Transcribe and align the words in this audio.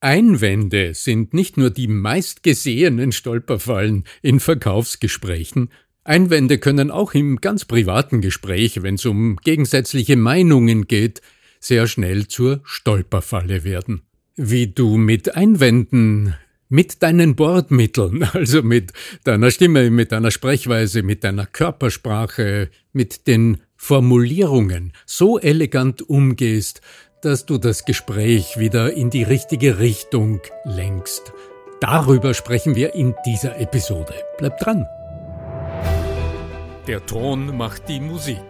Einwände 0.00 0.94
sind 0.94 1.34
nicht 1.34 1.56
nur 1.56 1.70
die 1.70 1.88
meistgesehenen 1.88 3.12
Stolperfallen 3.12 4.04
in 4.22 4.38
Verkaufsgesprächen, 4.40 5.70
Einwände 6.08 6.56
können 6.56 6.90
auch 6.90 7.12
im 7.12 7.36
ganz 7.36 7.66
privaten 7.66 8.22
Gespräch, 8.22 8.82
wenn 8.82 8.94
es 8.94 9.04
um 9.04 9.36
gegensätzliche 9.36 10.16
Meinungen 10.16 10.86
geht, 10.86 11.20
sehr 11.60 11.86
schnell 11.86 12.28
zur 12.28 12.62
Stolperfalle 12.64 13.62
werden. 13.62 14.00
Wie 14.34 14.68
du 14.68 14.96
mit 14.96 15.36
Einwänden, 15.36 16.34
mit 16.70 17.02
deinen 17.02 17.36
Bordmitteln, 17.36 18.22
also 18.32 18.62
mit 18.62 18.92
deiner 19.24 19.50
Stimme, 19.50 19.90
mit 19.90 20.12
deiner 20.12 20.30
Sprechweise, 20.30 21.02
mit 21.02 21.24
deiner 21.24 21.44
Körpersprache, 21.44 22.70
mit 22.94 23.26
den 23.26 23.58
Formulierungen 23.76 24.94
so 25.04 25.38
elegant 25.38 26.08
umgehst, 26.08 26.80
dass 27.20 27.46
du 27.46 27.58
das 27.58 27.84
Gespräch 27.84 28.58
wieder 28.58 28.92
in 28.92 29.10
die 29.10 29.22
richtige 29.22 29.78
Richtung 29.78 30.40
lenkst. 30.64 31.32
Darüber 31.80 32.34
sprechen 32.34 32.74
wir 32.74 32.94
in 32.94 33.14
dieser 33.26 33.58
Episode. 33.58 34.14
Bleib 34.38 34.58
dran! 34.58 34.86
Der 36.86 37.04
Ton 37.04 37.56
macht 37.56 37.88
die 37.88 38.00
Musik. 38.00 38.42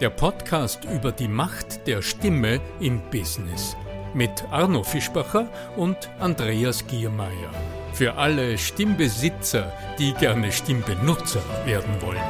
Der 0.00 0.10
Podcast 0.10 0.84
über 0.84 1.12
die 1.12 1.28
Macht 1.28 1.86
der 1.86 2.02
Stimme 2.02 2.60
im 2.78 3.02
Business. 3.10 3.76
Mit 4.14 4.30
Arno 4.50 4.82
Fischbacher 4.82 5.48
und 5.76 5.96
Andreas 6.18 6.86
Giermeier. 6.86 7.50
Für 7.92 8.14
alle 8.14 8.56
Stimmbesitzer, 8.56 9.72
die 9.98 10.14
gerne 10.14 10.52
Stimmbenutzer 10.52 11.42
werden 11.64 12.00
wollen. 12.00 12.20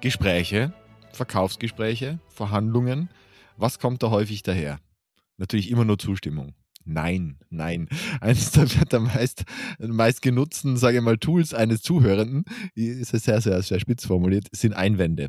Gespräche 0.00 0.72
Verkaufsgespräche, 1.12 2.18
Verhandlungen. 2.28 3.10
Was 3.56 3.78
kommt 3.78 4.02
da 4.02 4.10
häufig 4.10 4.42
daher? 4.42 4.78
Natürlich 5.36 5.70
immer 5.70 5.84
nur 5.84 5.98
Zustimmung. 5.98 6.54
Nein, 6.84 7.36
nein. 7.50 7.88
Eines 8.20 8.52
der, 8.52 9.00
meist, 9.00 9.44
meist 9.78 10.22
genutzten, 10.22 10.76
sage 10.76 10.98
ich 10.98 11.02
mal, 11.02 11.18
Tools 11.18 11.52
eines 11.52 11.82
Zuhörenden, 11.82 12.44
ist 12.74 13.10
sehr, 13.10 13.40
sehr, 13.40 13.62
sehr 13.62 13.80
spitz 13.80 14.06
formuliert, 14.06 14.48
sind 14.52 14.72
Einwände. 14.72 15.28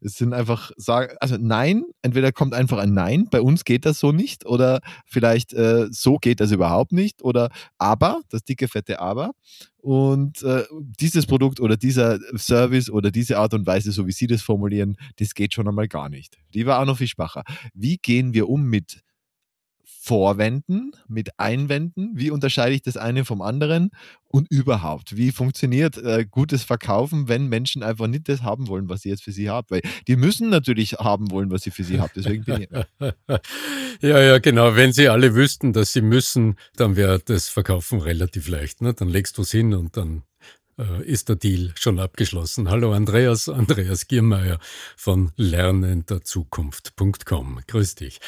Es 0.00 0.14
sind 0.14 0.32
einfach, 0.32 0.72
also 1.20 1.36
Nein, 1.38 1.84
entweder 2.02 2.32
kommt 2.32 2.54
einfach 2.54 2.78
ein 2.78 2.94
Nein, 2.94 3.28
bei 3.30 3.40
uns 3.40 3.64
geht 3.64 3.84
das 3.84 4.00
so 4.00 4.12
nicht, 4.12 4.46
oder 4.46 4.80
vielleicht 5.06 5.52
äh, 5.52 5.86
so 5.90 6.16
geht 6.16 6.40
das 6.40 6.50
überhaupt 6.50 6.92
nicht, 6.92 7.22
oder 7.22 7.50
aber, 7.78 8.22
das 8.30 8.44
dicke, 8.44 8.68
fette 8.68 9.00
Aber. 9.00 9.32
Und 9.78 10.42
äh, 10.42 10.64
dieses 10.98 11.26
Produkt 11.26 11.60
oder 11.60 11.76
dieser 11.76 12.18
Service 12.36 12.90
oder 12.90 13.12
diese 13.12 13.38
Art 13.38 13.54
und 13.54 13.66
Weise, 13.66 13.92
so 13.92 14.06
wie 14.06 14.12
Sie 14.12 14.26
das 14.26 14.42
formulieren, 14.42 14.96
das 15.16 15.34
geht 15.34 15.54
schon 15.54 15.68
einmal 15.68 15.86
gar 15.86 16.08
nicht. 16.08 16.38
Lieber 16.52 16.76
Arno 16.76 16.96
Fischbacher, 16.96 17.44
wie 17.72 17.98
gehen 17.98 18.34
wir 18.34 18.48
um 18.48 18.64
mit 18.64 19.05
Vorwänden, 20.06 20.92
mit 21.08 21.30
Einwänden? 21.36 22.12
Wie 22.14 22.30
unterscheide 22.30 22.76
ich 22.76 22.82
das 22.82 22.96
eine 22.96 23.24
vom 23.24 23.42
anderen? 23.42 23.90
Und 24.28 24.46
überhaupt, 24.52 25.16
wie 25.16 25.32
funktioniert 25.32 25.96
äh, 25.98 26.24
gutes 26.30 26.62
Verkaufen, 26.62 27.26
wenn 27.26 27.48
Menschen 27.48 27.82
einfach 27.82 28.06
nicht 28.06 28.28
das 28.28 28.42
haben 28.42 28.68
wollen, 28.68 28.88
was 28.88 29.00
sie 29.00 29.08
jetzt 29.08 29.24
für 29.24 29.32
sie 29.32 29.50
haben? 29.50 29.66
Weil 29.68 29.80
die 30.06 30.14
müssen 30.14 30.48
natürlich 30.48 30.92
haben 30.92 31.32
wollen, 31.32 31.50
was 31.50 31.62
sie 31.62 31.72
für 31.72 31.82
sie 31.82 31.98
haben. 32.00 32.12
Deswegen 32.14 32.44
bin 32.44 32.62
ich. 32.62 32.68
ja, 34.00 34.20
ja, 34.20 34.38
genau. 34.38 34.76
Wenn 34.76 34.92
sie 34.92 35.08
alle 35.08 35.34
wüssten, 35.34 35.72
dass 35.72 35.92
sie 35.92 36.02
müssen, 36.02 36.54
dann 36.76 36.94
wäre 36.94 37.18
das 37.18 37.48
Verkaufen 37.48 38.00
relativ 38.00 38.46
leicht. 38.46 38.82
Ne? 38.82 38.94
Dann 38.94 39.08
legst 39.08 39.38
du 39.38 39.42
es 39.42 39.50
hin 39.50 39.74
und 39.74 39.96
dann 39.96 40.22
äh, 40.78 41.02
ist 41.04 41.28
der 41.28 41.36
Deal 41.36 41.72
schon 41.76 41.98
abgeschlossen. 41.98 42.70
Hallo 42.70 42.92
Andreas, 42.92 43.48
Andreas 43.48 44.06
Giermeier 44.08 44.58
von 44.96 45.32
lernenderzukunft.com. 45.36 47.60
Grüß 47.66 47.94
dich. 47.94 48.20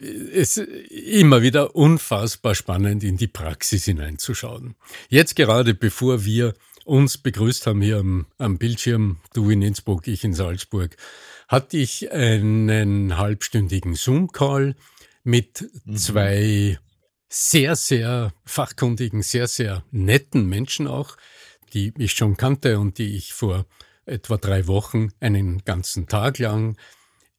Es 0.00 0.56
ist 0.56 0.68
immer 0.90 1.42
wieder 1.42 1.74
unfassbar 1.74 2.54
spannend, 2.54 3.02
in 3.04 3.16
die 3.16 3.26
Praxis 3.26 3.86
hineinzuschauen. 3.86 4.76
Jetzt 5.08 5.34
gerade 5.36 5.74
bevor 5.74 6.24
wir 6.24 6.54
uns 6.84 7.18
begrüßt 7.18 7.66
haben 7.66 7.82
hier 7.82 7.98
am, 7.98 8.26
am 8.38 8.58
Bildschirm, 8.58 9.18
du 9.34 9.50
in 9.50 9.62
Innsbruck, 9.62 10.06
ich 10.08 10.24
in 10.24 10.34
Salzburg, 10.34 10.96
hatte 11.46 11.76
ich 11.76 12.10
einen 12.12 13.16
halbstündigen 13.16 13.94
Zoom-Call 13.94 14.74
mit 15.24 15.68
mhm. 15.84 15.96
zwei 15.96 16.78
sehr, 17.28 17.76
sehr 17.76 18.32
fachkundigen, 18.46 19.22
sehr, 19.22 19.48
sehr 19.48 19.84
netten 19.90 20.48
Menschen 20.48 20.86
auch, 20.86 21.16
die 21.74 21.92
ich 21.98 22.12
schon 22.12 22.36
kannte 22.36 22.78
und 22.78 22.98
die 22.98 23.16
ich 23.16 23.32
vor 23.32 23.66
etwa 24.06 24.36
drei 24.36 24.66
Wochen 24.66 25.10
einen 25.20 25.64
ganzen 25.64 26.06
Tag 26.06 26.38
lang 26.38 26.76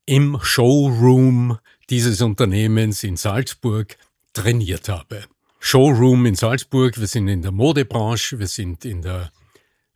im 0.05 0.39
Showroom 0.41 1.57
dieses 1.89 2.21
Unternehmens 2.21 3.03
in 3.03 3.17
Salzburg 3.17 3.97
trainiert 4.33 4.89
habe. 4.89 5.23
Showroom 5.59 6.25
in 6.25 6.35
Salzburg, 6.35 6.99
wir 6.99 7.07
sind 7.07 7.27
in 7.27 7.41
der 7.41 7.51
Modebranche, 7.51 8.39
wir 8.39 8.47
sind 8.47 8.85
in 8.85 9.01
der 9.01 9.31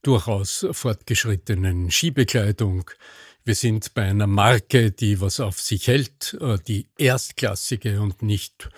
durchaus 0.02 0.66
fortgeschrittenen 0.72 1.90
Skibekleidung, 1.90 2.92
wir 3.46 3.56
sind 3.56 3.94
bei 3.94 4.04
einer 4.04 4.28
Marke, 4.28 4.92
die 4.92 5.20
was 5.20 5.40
auf 5.40 5.60
sich 5.60 5.88
hält, 5.88 6.38
äh, 6.40 6.58
die 6.68 6.88
erstklassige 6.98 8.02
und 8.02 8.22
nicht 8.22 8.70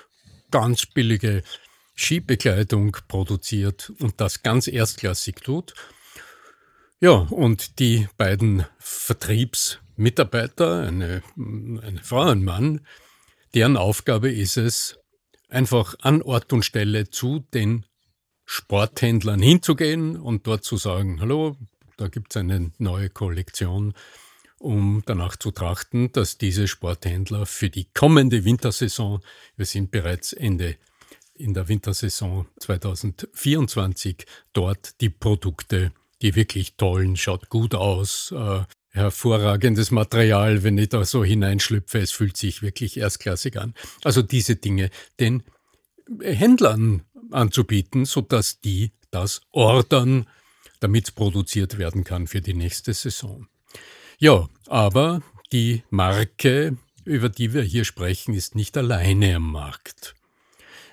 ganz 0.52 0.86
billige 0.86 1.44
Skibekleidung 1.96 2.98
produziert 3.08 3.92
und 4.00 4.22
das 4.22 4.44
ganz 4.44 4.68
erstklassig 4.68 5.38
tut. 5.38 5.74
Ja, 7.00 7.12
und 7.12 7.80
die 7.80 8.08
beiden 8.18 8.66
Vertriebsmitarbeiter, 8.80 10.82
eine, 10.82 11.24
eine 11.38 12.02
Frau, 12.04 12.22
ein 12.22 12.44
Mann, 12.44 12.86
deren 13.54 13.78
Aufgabe 13.78 14.32
ist 14.32 14.58
es, 14.58 15.00
einfach 15.50 15.96
an 16.00 16.22
Ort 16.22 16.54
und 16.54 16.64
Stelle 16.64 17.10
zu 17.10 17.46
den 17.54 17.86
Sporthändlern 18.46 19.42
hinzugehen 19.42 20.18
und 20.18 20.48
dort 20.48 20.64
zu 20.64 20.78
sagen, 20.78 21.20
hallo, 21.22 21.58
da 21.98 22.08
gibt 22.08 22.36
es 22.36 22.38
eine 22.38 22.72
neue 22.78 23.10
Kollektion, 23.10 23.94
um 24.60 25.04
danach 25.06 25.36
zu 25.36 25.52
trachten, 25.52 26.12
dass 26.12 26.38
diese 26.38 26.68
Sporthändler 26.68 27.46
für 27.46 27.70
die 27.70 27.88
kommende 27.94 28.46
Wintersaison, 28.46 29.22
wir 29.56 29.66
sind 29.66 29.92
bereits 29.92 30.34
Ende 30.34 30.78
in 31.36 31.54
der 31.54 31.68
Wintersaison 31.68 32.48
2024 32.60 34.26
dort 34.54 35.00
die 35.02 35.10
Produkte, 35.10 35.92
die 36.22 36.36
wirklich 36.36 36.76
tollen, 36.76 37.18
schaut 37.18 37.50
gut 37.50 37.76
aus, 37.76 38.32
äh, 38.32 38.64
hervorragendes 38.90 39.92
Material, 39.92 40.64
wenn 40.64 40.78
ich 40.78 40.90
da 40.90 41.04
so 41.04 41.24
hineinschlüpfe, 41.24 42.00
es 42.00 42.12
fühlt 42.12 42.38
sich 42.38 42.62
wirklich 42.62 42.98
erstklassig 42.98 43.58
an. 43.58 43.74
Also 44.04 44.22
diese 44.22 44.56
Dinge 44.56 44.90
den 45.20 45.44
Händlern 46.22 47.04
anzubieten, 47.32 48.06
sodass 48.06 48.62
die 48.62 48.92
das 49.12 49.42
ordern, 49.52 50.28
damit 50.80 51.06
es 51.06 51.12
produziert 51.12 51.78
werden 51.78 52.04
kann 52.04 52.28
für 52.28 52.42
die 52.42 52.54
nächste 52.54 52.94
Saison. 52.94 53.48
Ja, 54.18 54.48
aber 54.68 55.22
die 55.52 55.84
Marke, 55.90 56.78
über 57.04 57.28
die 57.30 57.54
wir 57.54 57.64
hier 57.64 57.84
sprechen, 57.84 58.34
ist 58.34 58.56
nicht 58.56 58.78
alleine 58.78 59.36
am 59.36 59.52
Markt. 59.52 60.16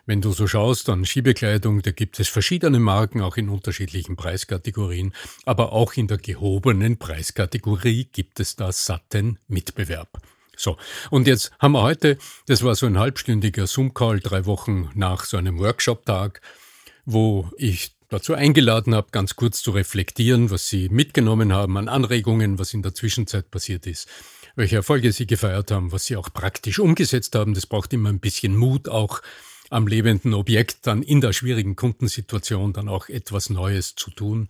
Wenn 0.04 0.20
du 0.20 0.32
so 0.32 0.48
schaust 0.48 0.88
an 0.88 1.04
Skibekleidung, 1.04 1.80
da 1.82 1.92
gibt 1.92 2.18
es 2.18 2.28
verschiedene 2.28 2.80
Marken, 2.80 3.20
auch 3.20 3.36
in 3.36 3.48
unterschiedlichen 3.48 4.16
Preiskategorien, 4.16 5.14
aber 5.44 5.72
auch 5.72 5.92
in 5.94 6.08
der 6.08 6.18
gehobenen 6.18 6.98
Preiskategorie 6.98 8.08
gibt 8.12 8.40
es 8.40 8.56
da 8.56 8.72
satten 8.72 9.38
Mitbewerb. 9.46 10.20
So, 10.56 10.76
und 11.10 11.28
jetzt 11.28 11.52
haben 11.60 11.72
wir 11.72 11.82
heute, 11.82 12.18
das 12.46 12.64
war 12.64 12.74
so 12.74 12.86
ein 12.86 12.98
halbstündiger 12.98 13.68
Zoom-Call, 13.68 14.18
drei 14.18 14.44
Wochen 14.44 14.90
nach 14.94 15.24
so 15.24 15.36
einem 15.36 15.60
Workshop-Tag, 15.60 16.40
wo 17.04 17.48
ich 17.56 17.94
dazu 18.08 18.34
eingeladen 18.34 18.96
habe, 18.96 19.08
ganz 19.12 19.36
kurz 19.36 19.62
zu 19.62 19.70
reflektieren, 19.70 20.50
was 20.50 20.68
Sie 20.68 20.88
mitgenommen 20.88 21.52
haben 21.52 21.76
an 21.76 21.88
Anregungen, 21.88 22.58
was 22.58 22.74
in 22.74 22.82
der 22.82 22.94
Zwischenzeit 22.94 23.52
passiert 23.52 23.86
ist, 23.86 24.08
welche 24.56 24.76
Erfolge 24.76 25.12
Sie 25.12 25.26
gefeiert 25.26 25.70
haben, 25.70 25.92
was 25.92 26.06
Sie 26.06 26.16
auch 26.16 26.32
praktisch 26.32 26.80
umgesetzt 26.80 27.36
haben. 27.36 27.54
Das 27.54 27.66
braucht 27.66 27.92
immer 27.92 28.08
ein 28.08 28.20
bisschen 28.20 28.56
Mut, 28.56 28.88
auch 28.88 29.22
am 29.72 29.86
lebenden 29.86 30.34
Objekt 30.34 30.86
dann 30.86 31.02
in 31.02 31.20
der 31.20 31.32
schwierigen 31.32 31.76
Kundensituation 31.76 32.72
dann 32.72 32.88
auch 32.88 33.08
etwas 33.08 33.48
Neues 33.48 33.94
zu 33.94 34.10
tun, 34.10 34.48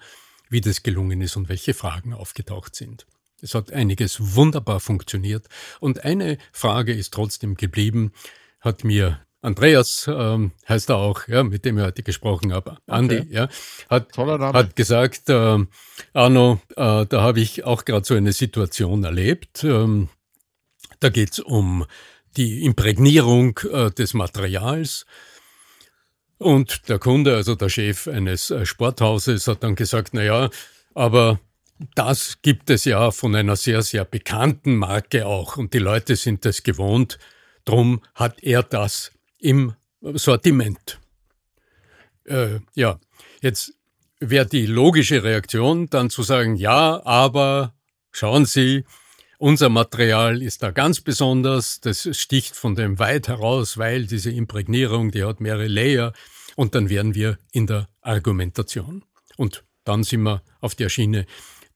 wie 0.51 0.61
das 0.61 0.83
gelungen 0.83 1.21
ist 1.21 1.37
und 1.37 1.49
welche 1.49 1.75
Fragen 1.75 2.13
aufgetaucht 2.13 2.75
sind. 2.75 3.07
Es 3.41 3.55
hat 3.55 3.73
einiges 3.73 4.35
wunderbar 4.37 4.81
funktioniert 4.81 5.47
und 5.81 6.05
eine 6.05 6.39
Frage 6.53 6.93
ist 6.93 7.15
trotzdem 7.15 7.55
geblieben, 7.55 8.13
hat 8.61 8.85
mir 8.85 9.21
Andreas 9.43 10.09
ähm, 10.09 10.53
heißt 10.69 10.91
er 10.91 10.99
auch, 10.99 11.27
ja, 11.27 11.43
mit 11.43 11.65
dem 11.65 11.77
ich 11.77 11.85
heute 11.85 12.05
gesprochen 12.05 12.53
habe. 12.53 12.79
Andi, 12.87 13.19
okay. 13.19 13.29
ja, 13.31 13.49
hat, 13.91 14.17
hat 14.17 14.77
gesagt, 14.77 15.29
äh, 15.29 15.59
Arno, 16.13 16.61
äh, 16.77 17.07
da 17.07 17.23
habe 17.23 17.41
ich 17.41 17.65
auch 17.65 17.85
gerade 17.85 18.07
so 18.07 18.15
eine 18.15 18.33
Situation 18.33 19.03
erlebt. 19.03 19.65
Ähm, 19.65 20.09
da 21.01 21.09
geht 21.09 21.33
es 21.33 21.39
um 21.41 21.85
die 22.37 22.65
Imprägnierung 22.65 23.59
äh, 23.71 23.91
des 23.91 24.15
Materials. 24.15 25.07
Und 26.39 26.89
der 26.89 26.99
Kunde, 26.99 27.37
also 27.37 27.55
der 27.55 27.69
Chef 27.69 28.09
eines 28.09 28.51
äh, 28.51 28.67
Sporthauses, 28.67 29.47
hat 29.47 29.63
dann 29.63 29.77
gesagt, 29.77 30.11
na 30.13 30.23
ja, 30.23 30.51
aber 30.95 31.39
das 31.95 32.39
gibt 32.43 32.71
es 32.71 32.85
ja 32.85 33.11
von 33.11 33.35
einer 33.35 33.57
sehr, 33.57 33.83
sehr 33.83 34.05
bekannten 34.05 34.77
Marke 34.77 35.27
auch. 35.27 35.57
Und 35.57 35.75
die 35.75 35.79
Leute 35.79 36.17
sind 36.17 36.45
es 36.47 36.63
gewohnt, 36.63 37.19
drum 37.65 38.03
hat 38.15 38.43
er 38.43 38.63
das 38.63 39.13
im 39.39 39.75
Sortiment. 40.01 41.01
Äh, 42.25 42.61
ja, 42.75 42.99
jetzt 43.41 43.75
wäre 44.21 44.47
die 44.47 44.67
logische 44.67 45.23
Reaktion 45.23 45.89
dann 45.91 46.11
zu 46.11 46.23
sagen, 46.23 46.57
ja, 46.57 47.05
aber 47.05 47.75
schauen 48.11 48.47
Sie, 48.47 48.85
unser 49.43 49.71
Material 49.71 50.41
ist 50.41 50.63
da 50.63 50.71
ganz 50.71 51.01
besonders, 51.01 51.81
das 51.81 52.09
sticht 52.17 52.55
von 52.55 52.77
dem 52.77 53.01
weit 53.01 53.27
heraus, 53.27 53.77
weil 53.77 54.07
diese 54.07 54.31
Imprägnierung, 54.31 55.11
die 55.11 55.25
hat 55.25 55.41
mehrere 55.41 55.67
Layer 55.67 56.13
und 56.55 56.77
dann 56.77 56.89
wären 56.89 57.17
wir 57.17 57.39
in 57.51 57.67
der 57.67 57.89
Argumentation. 58.03 59.05
Und 59.37 59.65
dann 59.83 60.05
sind 60.05 60.23
wir 60.23 60.45
auf 60.61 60.77
der 60.77 60.89
Schiene, 60.89 61.27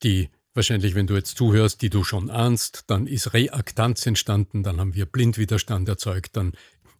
die 0.04 0.30
wahrscheinlich, 0.54 0.94
wenn 0.94 1.08
du 1.08 1.16
jetzt 1.16 1.36
zuhörst, 1.36 1.82
die 1.82 1.90
du 1.90 2.04
schon 2.04 2.30
ahnst, 2.30 2.84
dann 2.86 3.08
ist 3.08 3.34
Reaktanz 3.34 4.06
entstanden, 4.06 4.62
dann 4.62 4.78
haben 4.78 4.94
wir 4.94 5.06
Blindwiderstand 5.06 5.88
erzeugt, 5.88 6.36
dann 6.36 6.52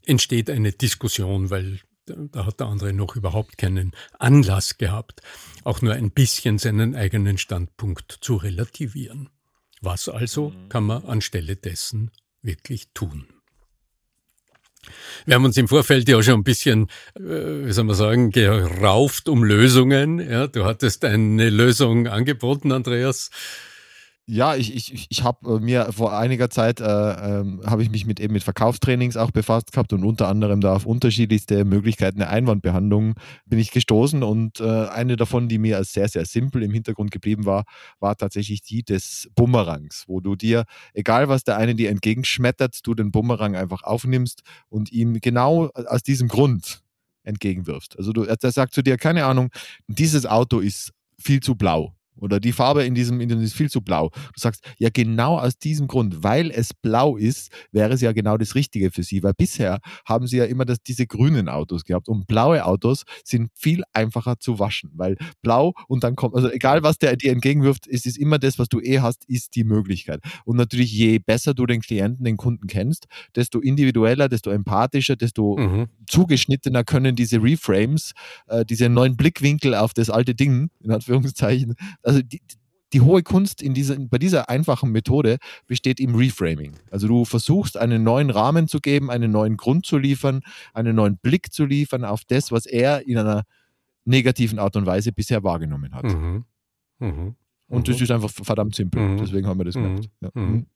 entsteht 0.05 0.51
eine 0.51 0.73
Diskussion, 0.73 1.51
weil 1.51 1.79
da 2.07 2.45
hat 2.45 2.59
der 2.59 2.67
andere 2.67 2.93
noch 2.93 3.15
überhaupt 3.15 3.57
keinen 3.57 3.93
Anlass 4.19 4.79
gehabt, 4.79 5.21
auch 5.63 5.81
nur 5.81 5.93
ein 5.93 6.11
bisschen 6.11 6.59
seinen 6.59 6.97
eigenen 6.97 7.39
Standpunkt 7.39 8.19
zu 8.21 8.35
relativieren. 8.35 9.29
Was 9.87 10.09
also 10.09 10.51
mhm. 10.51 10.69
kann 10.69 10.83
man 10.83 11.05
anstelle 11.05 11.55
dessen 11.55 12.11
wirklich 12.43 12.89
tun? 12.93 13.29
Wir 15.27 15.37
haben 15.37 15.45
uns 15.45 15.57
im 15.57 15.69
Vorfeld 15.69 16.09
ja 16.09 16.21
schon 16.25 16.41
ein 16.41 16.45
bisschen, 16.45 16.89
äh, 17.15 17.21
wie 17.67 17.73
soll 17.73 17.85
man 17.85 17.95
sagen, 17.95 18.33
gerauft 18.33 19.29
um 19.29 19.45
Lösungen. 19.45 20.19
Ja, 20.19 20.49
du 20.49 20.65
hattest 20.65 21.05
eine 21.05 21.51
Lösung 21.51 22.09
angeboten, 22.09 22.73
Andreas. 22.73 23.31
Ja, 24.29 24.57
ich, 24.57 24.75
ich, 24.75 25.07
ich 25.09 25.23
habe 25.23 25.57
äh, 25.57 25.61
mir 25.61 25.93
vor 25.93 26.19
einiger 26.19 26.51
Zeit 26.51 26.81
äh, 26.81 26.85
ähm, 26.85 27.61
habe 27.65 27.85
ich 27.85 27.91
mich 27.91 28.07
mit 28.07 28.19
eben 28.19 28.33
mit 28.33 28.43
Verkaufstrainings 28.43 29.17
auch 29.17 29.31
befasst 29.31 29.71
gehabt 29.71 29.93
und 29.93 30.03
unter 30.03 30.27
anderem 30.27 30.61
da 30.61 30.75
auf 30.75 30.85
unterschiedlichste 30.85 31.65
Möglichkeiten 31.65 32.19
der 32.19 32.31
Einwandbehandlung 32.31 33.15
bin 33.47 33.61
ich 33.61 33.71
gestoßen 33.71 34.25
und 34.25 34.59
äh, 34.59 34.89
eine 34.89 35.15
davon, 35.15 35.49
die 35.49 35.59
mir 35.59 35.77
als 35.77 35.93
sehr, 35.93 36.09
sehr 36.09 36.25
simpel 36.27 36.65
im 36.65 36.73
Hintergrund 36.73 37.13
geblieben 37.13 37.45
war, 37.47 37.63
war 38.01 38.17
tatsächlich 38.17 38.63
die 38.63 38.83
des 38.83 39.31
Bumerangs, 39.37 40.05
wo 40.09 40.19
du 40.19 40.35
dir, 40.35 40.65
egal 40.93 41.29
was 41.29 41.45
der 41.45 41.57
eine 41.57 41.77
dir 41.77 41.91
entgegenschmettert, 41.91 42.81
du 42.85 42.95
den 42.95 43.13
Bumerang 43.13 43.55
einfach 43.55 43.85
aufnimmst 43.85 44.43
und 44.69 44.91
ihm 44.91 45.21
genau 45.21 45.69
aus 45.69 46.03
diesem 46.03 46.27
Grund 46.27 46.83
entgegenwirfst. 47.23 47.97
Also 47.97 48.13
du, 48.13 48.25
er 48.25 48.37
sagt 48.51 48.75
zu 48.75 48.83
dir, 48.83 48.97
keine 48.97 49.25
Ahnung, 49.25 49.51
dieses 49.87 50.27
Auto 50.27 50.59
ist 50.59 50.91
viel 51.17 51.39
zu 51.41 51.55
blau 51.55 51.96
oder 52.17 52.41
die 52.41 52.53
Farbe 52.53 52.85
in 52.85 52.95
diesem, 52.95 53.21
in 53.21 53.29
diesem 53.29 53.43
ist 53.43 53.55
viel 53.55 53.71
zu 53.71 53.81
blau. 53.81 54.11
Du 54.11 54.41
sagst, 54.41 54.65
ja, 54.79 54.89
genau 54.93 55.39
aus 55.39 55.59
diesem 55.59 55.87
Grund, 55.87 56.23
weil 56.23 56.51
es 56.51 56.73
blau 56.75 57.17
ist, 57.17 57.51
wäre 57.73 57.95
es 57.95 58.01
ja 58.01 58.13
genau 58.13 58.37
das 58.37 58.55
Richtige 58.55 58.91
für 58.91 59.03
sie. 59.03 59.23
Weil 59.23 59.35
bisher 59.35 59.79
haben 60.05 60.27
sie 60.27 60.39
ja 60.39 60.45
immer 60.45 60.65
das, 60.65 60.79
diese 60.83 61.07
grünen 61.07 61.49
Autos 61.49 61.85
gehabt. 61.85 62.09
Und 62.09 62.27
blaue 62.27 62.65
Autos 62.65 63.05
sind 63.25 63.51
viel 63.55 63.83
einfacher 63.93 64.39
zu 64.39 64.59
waschen. 64.59 64.91
Weil 64.95 65.17
blau 65.43 65.75
und 65.89 66.05
dann 66.05 66.17
kommt, 66.17 66.35
also 66.35 66.51
egal 66.51 66.83
was 66.83 66.99
der 66.99 67.17
dir 67.17 67.33
entgegenwirft, 67.33 67.87
ist 67.87 68.07
es 68.07 68.17
immer 68.17 68.39
das, 68.39 68.59
was 68.59 68.69
du 68.69 68.81
eh 68.81 69.01
hast, 69.01 69.25
ist 69.27 69.55
die 69.55 69.65
Möglichkeit. 69.65 70.21
Und 70.45 70.57
natürlich, 70.57 70.93
je 70.93 71.19
besser 71.19 71.55
du 71.55 71.67
den 71.67 71.81
Klienten, 71.81 72.25
den 72.25 72.37
Kunden 72.37 72.67
kennst, 72.67 73.07
desto 73.35 73.61
individueller, 73.61 74.29
desto 74.29 74.51
empathischer, 74.51 75.17
desto 75.17 75.57
mhm. 75.57 75.87
zugeschnittener 76.07 76.85
können 76.85 77.17
diese 77.17 77.43
Reframes, 77.43 78.13
äh, 78.49 78.65
diese 78.65 78.89
neuen 78.89 79.17
Blickwinkel 79.17 79.75
auf 79.75 79.95
das 79.95 80.11
alte 80.11 80.35
Ding, 80.35 80.71
in 80.83 80.91
Anführungszeichen, 80.91 81.75
also 82.07 82.23
die, 82.23 82.41
die 82.93 83.01
hohe 83.01 83.23
Kunst 83.23 83.63
in 83.63 83.75
dieser, 83.75 83.97
bei 83.99 84.19
dieser 84.19 84.49
einfachen 84.49 84.91
Methode 84.91 85.39
besteht 85.67 86.01
im 86.01 86.15
Reframing. 86.15 86.75
Also 86.91 87.09
du 87.09 87.25
versuchst 87.25 87.77
einen 87.77 88.05
neuen 88.05 88.31
Rahmen 88.31 88.69
zu 88.69 88.81
geben, 88.81 89.11
einen 89.11 89.33
neuen 89.33 89.57
Grund 89.57 89.87
zu 89.87 89.99
liefern, 89.99 90.41
einen 90.73 90.97
neuen 90.97 91.19
Blick 91.19 91.53
zu 91.53 91.65
liefern 91.65 92.05
auf 92.05 92.25
das, 92.25 92.53
was 92.53 92.65
er 92.65 93.07
in 93.07 93.19
einer 93.19 93.43
negativen 94.05 94.59
Art 94.59 94.77
und 94.77 94.87
Weise 94.87 95.13
bisher 95.13 95.43
wahrgenommen 95.43 95.95
hat. 95.95 96.05
Mhm. 96.05 96.45
Mhm. 97.01 97.35
Und 97.69 97.89
das 97.89 97.99
mhm. 97.99 98.05
ist 98.05 98.11
einfach 98.13 98.31
verdammt 98.31 98.77
simpel. 98.77 99.03
Mhm. 99.03 99.17
Deswegen 99.19 99.47
haben 99.47 99.59
wir 99.59 99.65
das 99.65 99.75
mhm. 99.75 99.83
gemacht. 99.83 100.11
Ja. 100.21 100.31
Mhm. 100.35 100.67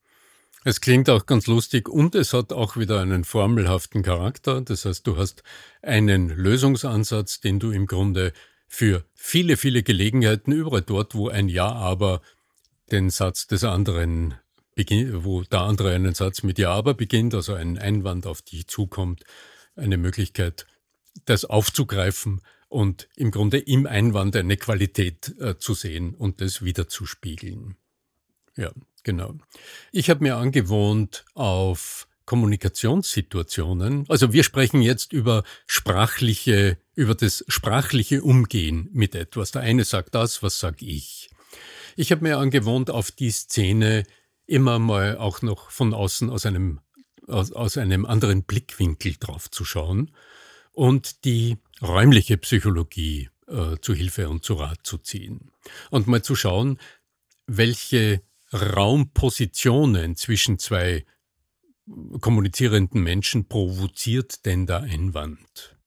Es 0.65 0.83
klingt 0.83 1.09
auch 1.09 1.25
ganz 1.25 1.47
lustig 1.47 1.89
und 1.89 2.15
es 2.15 2.35
hat 2.35 2.53
auch 2.53 2.77
wieder 2.77 3.01
einen 3.01 3.25
formelhaften 3.25 4.03
Charakter. 4.03 4.61
Das 4.61 4.85
heißt, 4.85 5.07
du 5.07 5.17
hast 5.17 5.43
einen 5.81 6.29
Lösungsansatz, 6.29 7.41
den 7.41 7.61
du 7.61 7.71
im 7.71 7.87
Grunde 7.87 8.35
für 8.73 9.05
viele, 9.15 9.57
viele 9.57 9.83
Gelegenheiten 9.83 10.53
überall 10.53 10.83
dort, 10.83 11.17
wo 11.17 11.29
ein 11.29 11.49
Ja, 11.49 11.73
aber 11.73 12.23
den 12.93 13.11
Satz 13.11 13.49
des 13.49 13.65
anderen 13.65 14.35
beginnt, 14.77 15.25
wo 15.25 15.43
der 15.43 15.63
andere 15.63 15.93
einen 15.93 16.15
Satz 16.15 16.45
mit 16.45 16.57
Ja, 16.57 16.71
aber 16.71 16.95
beginnt, 16.95 17.35
also 17.35 17.53
ein 17.53 17.79
Einwand 17.79 18.29
auf 18.29 18.43
dich 18.43 18.69
zukommt, 18.69 19.25
eine 19.75 19.97
Möglichkeit, 19.97 20.67
das 21.25 21.45
aufzugreifen 21.45 22.43
und 22.69 23.09
im 23.17 23.33
Grunde 23.33 23.59
im 23.59 23.89
Einwand 23.89 24.37
eine 24.37 24.57
Qualität 24.57 25.35
äh, 25.41 25.59
zu 25.59 25.75
sehen 25.75 26.15
und 26.15 26.41
das 26.41 26.63
wiederzuspiegeln. 26.63 27.75
Ja, 28.57 28.71
genau. 29.03 29.35
Ich 29.91 30.11
habe 30.11 30.23
mir 30.23 30.37
angewohnt, 30.37 31.25
auf 31.35 32.07
Kommunikationssituationen. 32.31 34.05
Also 34.09 34.33
wir 34.33 34.45
sprechen 34.45 34.81
jetzt 34.81 35.13
über 35.13 35.43
sprachliche, 35.67 36.79
über 37.01 37.15
das 37.15 37.43
sprachliche 37.49 38.23
Umgehen 38.23 38.91
mit 38.93 39.15
etwas. 39.15 39.53
Der 39.53 39.63
eine 39.63 39.85
sagt 39.85 40.15
das, 40.15 40.43
was 40.43 40.61
sag 40.61 40.83
ich. 40.83 41.31
Ich 41.97 42.13
habe 42.13 42.23
mir 42.23 42.37
angewohnt, 42.37 42.91
auf 42.91 43.11
die 43.11 43.31
Szene 43.31 44.05
immer 44.47 44.79
mal 44.79 45.17
auch 45.17 45.41
noch 45.41 45.71
von 45.71 45.95
außen 45.95 46.29
aus 46.29 46.45
einem, 46.45 46.81
aus, 47.27 47.53
aus 47.53 47.79
einem 47.79 48.05
anderen 48.05 48.43
Blickwinkel 48.45 49.15
drauf 49.19 49.51
zu 49.51 49.65
schauen 49.65 50.11
und 50.73 51.25
die 51.25 51.57
räumliche 51.81 52.37
Psychologie 52.37 53.31
äh, 53.47 53.79
zu 53.81 53.95
Hilfe 53.95 54.29
und 54.29 54.45
zu 54.45 54.53
Rat 54.53 54.81
zu 54.83 54.99
ziehen. 54.99 55.53
Und 55.89 56.07
mal 56.07 56.21
zu 56.21 56.37
schauen, 56.37 56.79
welche 57.47 58.21
Raumpositionen 58.53 60.17
zwischen 60.17 60.59
zwei 60.59 61.07
kommunizierenden 62.21 63.03
Menschen 63.03 63.49
provoziert 63.49 64.45
denn 64.45 64.67
der 64.67 64.83
Einwand? 64.83 65.80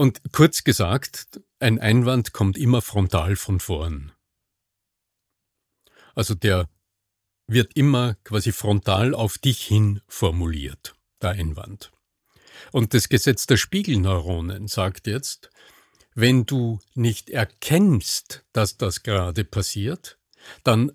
Und 0.00 0.20
kurz 0.32 0.62
gesagt, 0.62 1.40
ein 1.58 1.80
Einwand 1.80 2.32
kommt 2.32 2.56
immer 2.56 2.82
frontal 2.82 3.34
von 3.34 3.58
vorn. 3.58 4.12
Also 6.14 6.36
der 6.36 6.68
wird 7.48 7.74
immer 7.74 8.14
quasi 8.22 8.52
frontal 8.52 9.12
auf 9.12 9.38
dich 9.38 9.60
hin 9.66 10.00
formuliert, 10.06 10.94
der 11.20 11.30
Einwand. 11.30 11.90
Und 12.70 12.94
das 12.94 13.08
Gesetz 13.08 13.46
der 13.46 13.56
Spiegelneuronen 13.56 14.68
sagt 14.68 15.08
jetzt, 15.08 15.50
wenn 16.14 16.46
du 16.46 16.78
nicht 16.94 17.30
erkennst, 17.30 18.44
dass 18.52 18.76
das 18.76 19.02
gerade 19.02 19.44
passiert, 19.44 20.16
dann 20.62 20.92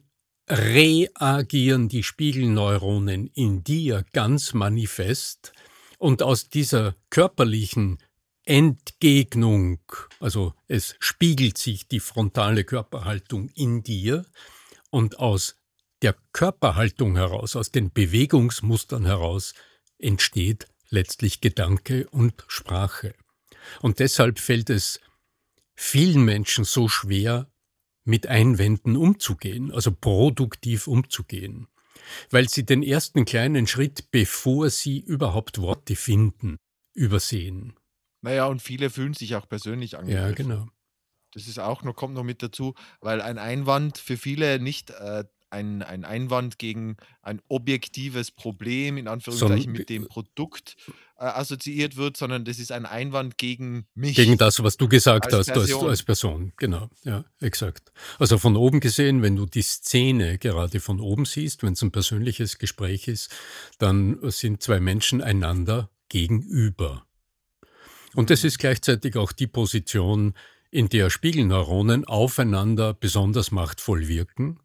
reagieren 0.49 1.89
die 1.89 2.03
Spiegelneuronen 2.03 3.27
in 3.27 3.65
dir 3.65 4.05
ganz 4.13 4.53
manifest 4.53 5.51
und 5.97 6.23
aus 6.23 6.47
dieser 6.47 6.95
körperlichen 7.09 7.97
Entgegnung, 8.45 9.79
also 10.19 10.53
es 10.67 10.95
spiegelt 10.99 11.57
sich 11.57 11.87
die 11.87 11.99
frontale 11.99 12.63
Körperhaltung 12.65 13.49
in 13.55 13.83
dir 13.83 14.25
und 14.89 15.19
aus 15.19 15.55
der 16.01 16.15
Körperhaltung 16.33 17.15
heraus, 17.15 17.55
aus 17.55 17.71
den 17.71 17.91
Bewegungsmustern 17.91 19.05
heraus 19.05 19.53
entsteht 19.97 20.67
letztlich 20.89 21.39
Gedanke 21.39 22.07
und 22.09 22.43
Sprache. 22.47 23.15
Und 23.81 23.99
deshalb 23.99 24.39
fällt 24.39 24.69
es 24.69 24.99
vielen 25.75 26.23
Menschen 26.25 26.65
so 26.65 26.87
schwer, 26.89 27.49
mit 28.05 28.27
Einwänden 28.27 28.97
umzugehen, 28.97 29.71
also 29.71 29.91
produktiv 29.91 30.87
umzugehen, 30.87 31.67
weil 32.29 32.49
sie 32.49 32.65
den 32.65 32.83
ersten 32.83 33.23
kleinen 33.23 33.65
Schritt, 33.65 34.11
bevor 34.11 34.69
sie 34.69 34.99
überhaupt 34.99 35.59
Worte 35.59 35.95
finden, 35.95 36.57
übersehen. 36.93 37.75
Naja, 38.23 38.45
und 38.47 38.61
viele 38.61 38.89
fühlen 38.89 39.13
sich 39.13 39.35
auch 39.35 39.47
persönlich 39.47 39.97
angegriffen. 39.97 40.27
Ja, 40.27 40.31
genau. 40.31 40.67
Das 41.33 41.47
ist 41.47 41.59
auch 41.59 41.83
noch, 41.83 41.95
kommt 41.95 42.13
noch 42.13 42.23
mit 42.23 42.41
dazu, 42.41 42.73
weil 43.01 43.21
ein 43.21 43.37
Einwand 43.37 43.97
für 43.97 44.17
viele 44.17 44.59
nicht 44.59 44.91
äh, 44.91 45.25
ein, 45.49 45.83
ein 45.83 46.05
Einwand 46.05 46.57
gegen 46.57 46.95
ein 47.21 47.41
objektives 47.49 48.31
Problem, 48.31 48.97
in 48.97 49.07
Anführungszeichen, 49.07 49.71
mit 49.73 49.89
dem 49.89 50.07
Produkt 50.07 50.77
äh, 51.17 51.25
assoziiert 51.25 51.97
wird, 51.97 52.17
sondern 52.17 52.45
das 52.45 52.59
ist 52.59 52.71
ein 52.71 52.85
Einwand 52.85 53.37
gegen 53.37 53.85
mich. 53.93 54.15
Gegen 54.15 54.37
das, 54.37 54.63
was 54.63 54.77
du 54.77 54.87
gesagt 54.87 55.25
als 55.25 55.49
hast, 55.49 55.53
Person. 55.53 55.81
Als, 55.81 55.89
als 55.89 56.03
Person. 56.03 56.53
Genau, 56.57 56.89
ja, 57.03 57.25
exakt. 57.39 57.91
Also 58.19 58.37
von 58.37 58.55
oben 58.55 58.79
gesehen, 58.79 59.21
wenn 59.21 59.35
du 59.35 59.45
die 59.45 59.61
Szene 59.61 60.37
gerade 60.37 60.79
von 60.79 60.99
oben 60.99 61.25
siehst, 61.25 61.61
wenn 61.61 61.73
es 61.73 61.81
ein 61.81 61.91
persönliches 61.91 62.57
Gespräch 62.57 63.07
ist, 63.07 63.29
dann 63.79 64.19
sind 64.31 64.63
zwei 64.63 64.79
Menschen 64.79 65.21
einander 65.21 65.89
gegenüber. 66.09 67.05
Und 68.15 68.29
das 68.29 68.43
ist 68.43 68.59
gleichzeitig 68.59 69.17
auch 69.17 69.31
die 69.31 69.47
Position, 69.47 70.33
in 70.73 70.89
der 70.89 71.09
Spiegelneuronen 71.09 72.05
aufeinander 72.05 72.93
besonders 72.93 73.51
machtvoll 73.51 74.07
wirken 74.07 74.59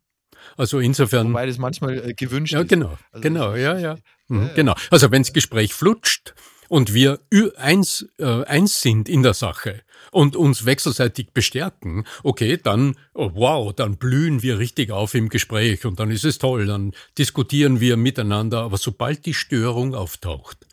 Also 0.57 0.79
insofern. 0.79 1.29
Wobei 1.29 1.47
das 1.47 1.59
manchmal 1.59 2.11
äh, 2.11 2.15
gewünscht 2.15 2.55
ja, 2.55 2.63
ist. 2.63 2.69
Genau, 2.69 2.99
also 3.13 3.23
genau, 3.23 3.55
ja, 3.55 3.79
ja. 3.79 3.97
Mhm, 4.29 4.43
ja. 4.43 4.53
Genau. 4.55 4.75
Also 4.91 5.11
wenn 5.11 5.23
das 5.23 5.33
Gespräch 5.33 5.75
flutscht 5.75 6.35
und 6.69 6.95
wir 6.95 7.21
eins, 7.57 8.07
äh, 8.19 8.45
eins 8.45 8.81
sind 8.81 9.09
in 9.09 9.23
der 9.23 9.35
Sache 9.35 9.83
und 10.11 10.35
uns 10.35 10.65
wechselseitig 10.65 11.33
bestärken, 11.33 12.05
okay, 12.23 12.59
dann, 12.63 12.97
oh, 13.13 13.31
wow, 13.35 13.75
dann 13.75 13.99
blühen 13.99 14.43
wir 14.43 14.59
richtig 14.59 14.91
auf 14.91 15.15
im 15.15 15.29
Gespräch 15.29 15.85
und 15.85 16.01
dann 16.01 16.11
ist 16.11 16.25
es 16.25 16.39
toll, 16.39 16.67
dann 16.67 16.93
diskutieren 17.19 17.81
wir 17.81 17.97
miteinander. 17.99 18.63
Aber 18.63 18.79
sobald 18.79 19.27
die 19.27 19.35
Störung 19.35 19.95
auftaucht 19.95 20.67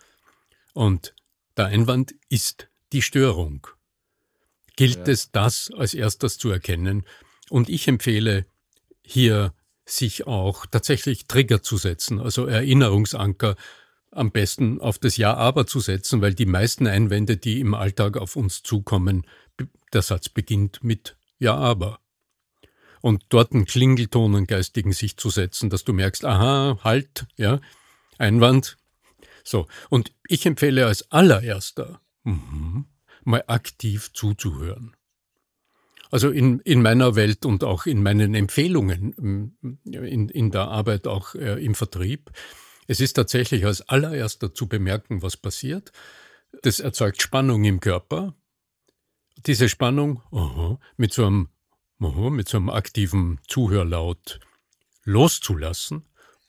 und 0.74 1.14
der 1.57 1.65
Einwand 1.65 2.15
ist 2.29 2.67
die 2.93 3.01
Störung, 3.01 3.67
gilt 4.75 5.07
ja. 5.07 5.13
es, 5.13 5.31
das 5.31 5.71
als 5.75 5.93
erstes 5.93 6.38
zu 6.38 6.50
erkennen. 6.50 7.05
Und 7.50 7.69
ich 7.69 7.88
empfehle 7.88 8.45
hier 9.01 9.53
sich 9.85 10.25
auch 10.25 10.65
tatsächlich 10.65 11.27
Trigger 11.27 11.62
zu 11.62 11.77
setzen, 11.77 12.19
also 12.19 12.45
Erinnerungsanker 12.45 13.55
am 14.12 14.31
besten 14.31 14.79
auf 14.79 14.97
das 14.97 15.17
Ja 15.17 15.35
aber 15.35 15.67
zu 15.67 15.79
setzen, 15.79 16.21
weil 16.21 16.33
die 16.33 16.45
meisten 16.45 16.88
Einwände, 16.88 17.38
die 17.38 17.59
im 17.59 17.74
Alltag 17.74 18.17
auf 18.17 18.35
uns 18.35 18.63
zukommen, 18.63 19.27
der 19.93 20.01
Satz 20.01 20.29
beginnt 20.29 20.83
mit 20.83 21.17
Ja 21.38 21.55
aber. 21.55 22.00
Und 23.01 23.25
dort 23.29 23.51
einen 23.51 23.65
Klingelton 23.65 24.47
geistigen 24.47 24.93
sich 24.93 25.17
zu 25.17 25.29
setzen, 25.29 25.69
dass 25.69 25.83
du 25.83 25.93
merkst, 25.93 26.25
aha, 26.25 26.79
halt, 26.83 27.27
ja, 27.35 27.59
Einwand. 28.17 28.77
So, 29.47 29.67
und 29.89 30.11
ich 30.27 30.45
empfehle 30.45 30.87
als 30.87 31.11
allererster, 31.11 32.01
mhm, 32.23 32.85
mal 33.23 33.43
aktiv 33.47 34.11
zuzuhören. 34.13 34.95
Also 36.11 36.29
in, 36.29 36.59
in 36.61 36.81
meiner 36.81 37.15
Welt 37.15 37.45
und 37.45 37.63
auch 37.63 37.85
in 37.85 38.01
meinen 38.01 38.35
Empfehlungen 38.35 39.57
in, 39.83 40.29
in 40.29 40.51
der 40.51 40.67
Arbeit 40.67 41.07
auch 41.07 41.35
äh, 41.35 41.63
im 41.63 41.75
Vertrieb, 41.75 42.31
es 42.87 42.99
ist 42.99 43.13
tatsächlich 43.13 43.65
als 43.65 43.81
allererster 43.81 44.53
zu 44.53 44.67
bemerken, 44.67 45.21
was 45.21 45.37
passiert. 45.37 45.91
Das 46.61 46.79
erzeugt 46.79 47.21
Spannung 47.21 47.63
im 47.63 47.79
Körper. 47.79 48.35
Diese 49.45 49.69
Spannung 49.69 50.21
aha, 50.31 50.79
mit, 50.95 51.13
so 51.13 51.25
einem, 51.25 51.49
aha, 51.99 52.29
mit 52.29 52.47
so 52.47 52.57
einem 52.57 52.69
aktiven 52.69 53.39
Zuhörlaut 53.47 54.39
loszulassen 55.03 56.05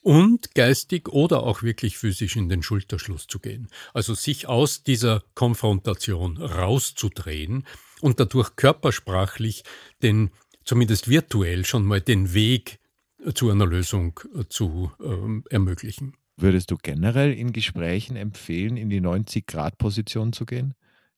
und 0.07 0.55
geistig 0.55 1.09
oder 1.09 1.43
auch 1.43 1.65
wirklich 1.65 1.99
physisch 1.99 2.37
in 2.37 2.49
den 2.49 2.63
Schulterschluss 2.63 3.27
zu 3.27 3.41
gehen. 3.41 3.67
Also 3.93 4.15
sich 4.15 4.47
aus 4.47 4.85
dieser 4.85 5.25
Konfrontation 5.35 6.37
rauszudrehen 6.37 7.67
und 8.01 8.21
dadurch 8.21 8.55
körpersprachlich 8.55 9.65
den, 10.05 10.31
zumindest 10.65 11.09
virtuell 11.09 11.65
schon 11.65 11.85
mal 11.85 12.01
den 12.01 12.35
Weg 12.35 12.79
zu 13.35 13.51
einer 13.51 13.67
Lösung 13.67 14.21
äh, 14.33 14.45
zu 14.49 14.93
ähm, 15.03 15.43
ermöglichen. 15.51 16.15
Würdest 16.37 16.71
du 16.71 16.77
generell 16.77 17.33
in 17.33 17.53
Gesprächen 17.53 18.15
empfehlen, 18.15 18.77
in 18.77 18.91
die 18.91 19.01
90-Grad-Position 19.01 20.33
zu 20.33 20.47
gehen? 20.47 20.75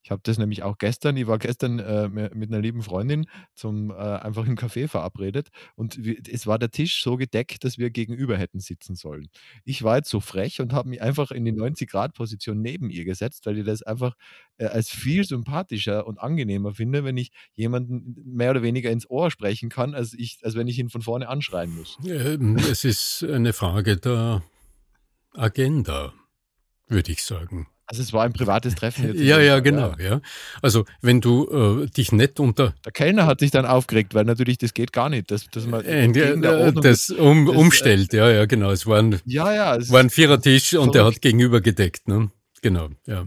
Ich 0.09 0.11
habe 0.11 0.23
das 0.25 0.39
nämlich 0.39 0.63
auch 0.63 0.79
gestern, 0.79 1.19
ich 1.19 1.27
war 1.27 1.39
gestern 1.39 1.81
äh, 1.81 2.09
mit 2.09 2.51
einer 2.51 2.63
lieben 2.63 2.83
Freundin 2.83 3.27
zum 3.55 3.91
äh, 3.91 3.95
einfach 3.95 4.47
im 4.47 4.57
Café 4.57 4.89
verabredet 4.89 5.49
und 5.75 5.99
es 5.99 6.47
war 6.47 6.59
der 6.59 6.71
Tisch 6.71 7.03
so 7.03 7.19
gedeckt, 7.19 7.63
dass 7.63 7.77
wir 7.77 7.91
gegenüber 7.91 8.39
hätten 8.39 8.59
sitzen 8.59 8.95
sollen. 8.95 9.29
Ich 9.65 9.83
war 9.83 9.97
jetzt 9.99 10.09
so 10.09 10.21
frech 10.21 10.63
und 10.63 10.73
habe 10.73 10.89
mich 10.89 11.03
einfach 11.03 11.31
in 11.31 11.45
die 11.45 11.53
90-Grad-Position 11.53 12.59
neben 12.59 12.89
ihr 12.89 13.05
gesetzt, 13.05 13.45
weil 13.45 13.59
ich 13.59 13.67
das 13.67 13.83
einfach 13.83 14.15
äh, 14.57 14.65
als 14.65 14.89
viel 14.89 15.25
sympathischer 15.25 16.07
und 16.07 16.19
angenehmer 16.19 16.73
finde, 16.73 17.05
wenn 17.05 17.19
ich 17.19 17.31
jemanden 17.55 18.17
mehr 18.25 18.53
oder 18.53 18.63
weniger 18.63 18.91
ins 18.91 19.11
Ohr 19.11 19.31
sprechen 19.31 19.69
kann, 19.69 19.95
als, 19.95 20.15
ich, 20.15 20.39
als 20.43 20.55
wenn 20.55 20.69
ich 20.69 20.79
ihn 20.79 20.89
von 20.89 21.03
vorne 21.03 21.29
anschreien 21.29 21.77
muss. 21.77 21.99
Ähm, 22.07 22.57
es 22.57 22.83
ist 22.85 23.25
eine 23.25 23.53
Frage 23.53 23.99
der 23.99 24.43
Agenda, 25.35 26.15
würde 26.87 27.13
ich 27.13 27.23
sagen. 27.23 27.67
Also 27.91 28.03
es 28.03 28.13
war 28.13 28.25
ein 28.25 28.35
privates 28.35 28.75
Treffen 28.75 29.07
jetzt. 29.07 29.21
ja, 29.21 29.41
ja, 29.41 29.61
genau, 29.61 29.95
ja. 29.99 30.11
ja. 30.11 30.21
Also 30.61 30.85
wenn 31.01 31.23
du 31.23 31.83
äh, 31.85 31.87
dich 31.87 32.13
nicht 32.13 32.39
unter... 32.39 32.75
Der 32.85 32.93
Kellner 32.93 33.25
hat 33.27 33.41
sich 33.41 33.51
dann 33.51 33.65
aufgeregt, 33.65 34.15
weil 34.15 34.25
natürlich 34.25 34.59
das 34.59 34.75
geht 34.75 34.93
gar 34.93 35.09
nicht, 35.09 35.31
dass, 35.31 35.47
dass 35.47 35.67
man 35.67 35.85
äh, 35.87 36.05
äh, 36.05 36.39
das 36.83 37.09
um, 37.11 37.47
das, 37.47 37.57
äh, 37.57 37.59
umstellt, 37.59 38.13
ja, 38.13 38.31
ja, 38.31 38.45
genau. 38.45 38.71
Es 38.71 38.87
war 38.87 38.99
ein, 38.99 39.19
ja, 39.25 39.55
ja, 39.55 39.77
es 39.77 39.91
war 39.91 40.01
ein 40.01 40.11
Vierertisch 40.11 40.75
und 40.75 40.95
der 40.95 41.07
hat 41.07 41.23
gegenüber 41.23 41.63
gedeckt, 41.63 42.09
ne? 42.09 42.31
Genau, 42.61 42.91
ja. 43.07 43.27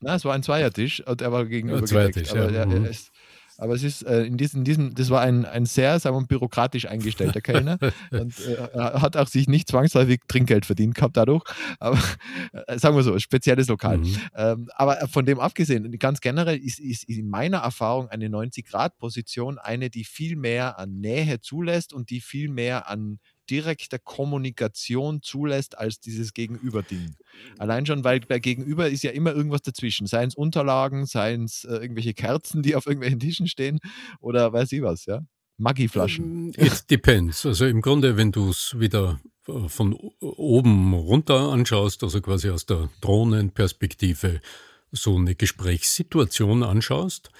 Na, 0.00 0.14
es 0.14 0.24
war 0.24 0.34
ein 0.34 0.42
Zweiertisch 0.42 1.00
und 1.06 1.22
er 1.22 1.32
war 1.32 1.46
gegenüber 1.46 1.80
ja, 1.86 2.06
gedeckt. 2.06 2.30
Aber 2.30 2.50
ja. 2.50 2.64
er, 2.64 2.70
er, 2.70 2.90
ist, 2.90 3.10
aber 3.58 3.74
es 3.74 3.82
ist 3.82 4.02
äh, 4.02 4.24
in, 4.24 4.36
diesem, 4.36 4.60
in 4.60 4.64
diesem, 4.64 4.94
das 4.94 5.10
war 5.10 5.20
ein, 5.20 5.44
ein 5.44 5.66
sehr, 5.66 5.98
sagen 5.98 6.16
wir, 6.16 6.26
bürokratisch 6.26 6.86
eingestellter 6.86 7.40
Kellner 7.40 7.78
und 8.10 8.34
äh, 8.40 8.56
hat 8.74 9.16
auch 9.16 9.28
sich 9.28 9.48
nicht 9.48 9.68
zwangsläufig 9.68 10.20
Trinkgeld 10.28 10.66
verdient 10.66 10.94
gehabt 10.94 11.16
dadurch. 11.16 11.44
Aber 11.78 11.98
äh, 12.52 12.78
sagen 12.78 12.96
wir 12.96 13.02
so, 13.02 13.18
spezielles 13.18 13.68
Lokal. 13.68 13.98
Mhm. 13.98 14.16
Ähm, 14.34 14.68
aber 14.74 15.08
von 15.08 15.24
dem 15.24 15.40
abgesehen, 15.40 15.98
ganz 15.98 16.20
generell 16.20 16.58
ist, 16.58 16.78
ist 16.78 17.04
in 17.04 17.28
meiner 17.28 17.58
Erfahrung 17.58 18.08
eine 18.08 18.28
90-Grad-Position 18.28 19.58
eine, 19.58 19.90
die 19.90 20.04
viel 20.04 20.36
mehr 20.36 20.78
an 20.78 21.00
Nähe 21.00 21.40
zulässt 21.40 21.92
und 21.92 22.10
die 22.10 22.20
viel 22.20 22.48
mehr 22.48 22.88
an 22.88 23.18
direkter 23.50 23.98
Kommunikation 23.98 25.22
zulässt 25.22 25.78
als 25.78 26.00
dieses 26.00 26.34
Gegenüber-Ding. 26.34 27.16
Allein 27.58 27.86
schon, 27.86 28.04
weil 28.04 28.20
bei 28.20 28.38
Gegenüber 28.38 28.88
ist 28.88 29.02
ja 29.02 29.10
immer 29.10 29.34
irgendwas 29.34 29.62
dazwischen. 29.62 30.06
Seien 30.06 30.28
es 30.28 30.34
Unterlagen, 30.34 31.06
seien 31.06 31.44
es 31.44 31.64
äh, 31.64 31.76
irgendwelche 31.76 32.14
Kerzen, 32.14 32.62
die 32.62 32.74
auf 32.74 32.86
irgendwelchen 32.86 33.20
Tischen 33.20 33.48
stehen 33.48 33.78
oder 34.20 34.52
weiß 34.52 34.72
ich 34.72 34.82
was, 34.82 35.06
ja. 35.06 35.22
Maggi-Flaschen. 35.58 36.52
Ähm, 36.56 36.66
it 36.66 36.90
depends. 36.90 37.46
Also 37.46 37.66
im 37.66 37.80
Grunde, 37.80 38.16
wenn 38.16 38.32
du 38.32 38.50
es 38.50 38.78
wieder 38.78 39.20
äh, 39.48 39.68
von 39.68 39.94
oben 40.20 40.92
runter 40.94 41.52
anschaust, 41.52 42.02
also 42.02 42.20
quasi 42.20 42.50
aus 42.50 42.66
der 42.66 42.90
Drohnenperspektive 43.00 44.40
so 44.92 45.16
eine 45.16 45.34
Gesprächssituation 45.34 46.62
anschaust, 46.62 47.30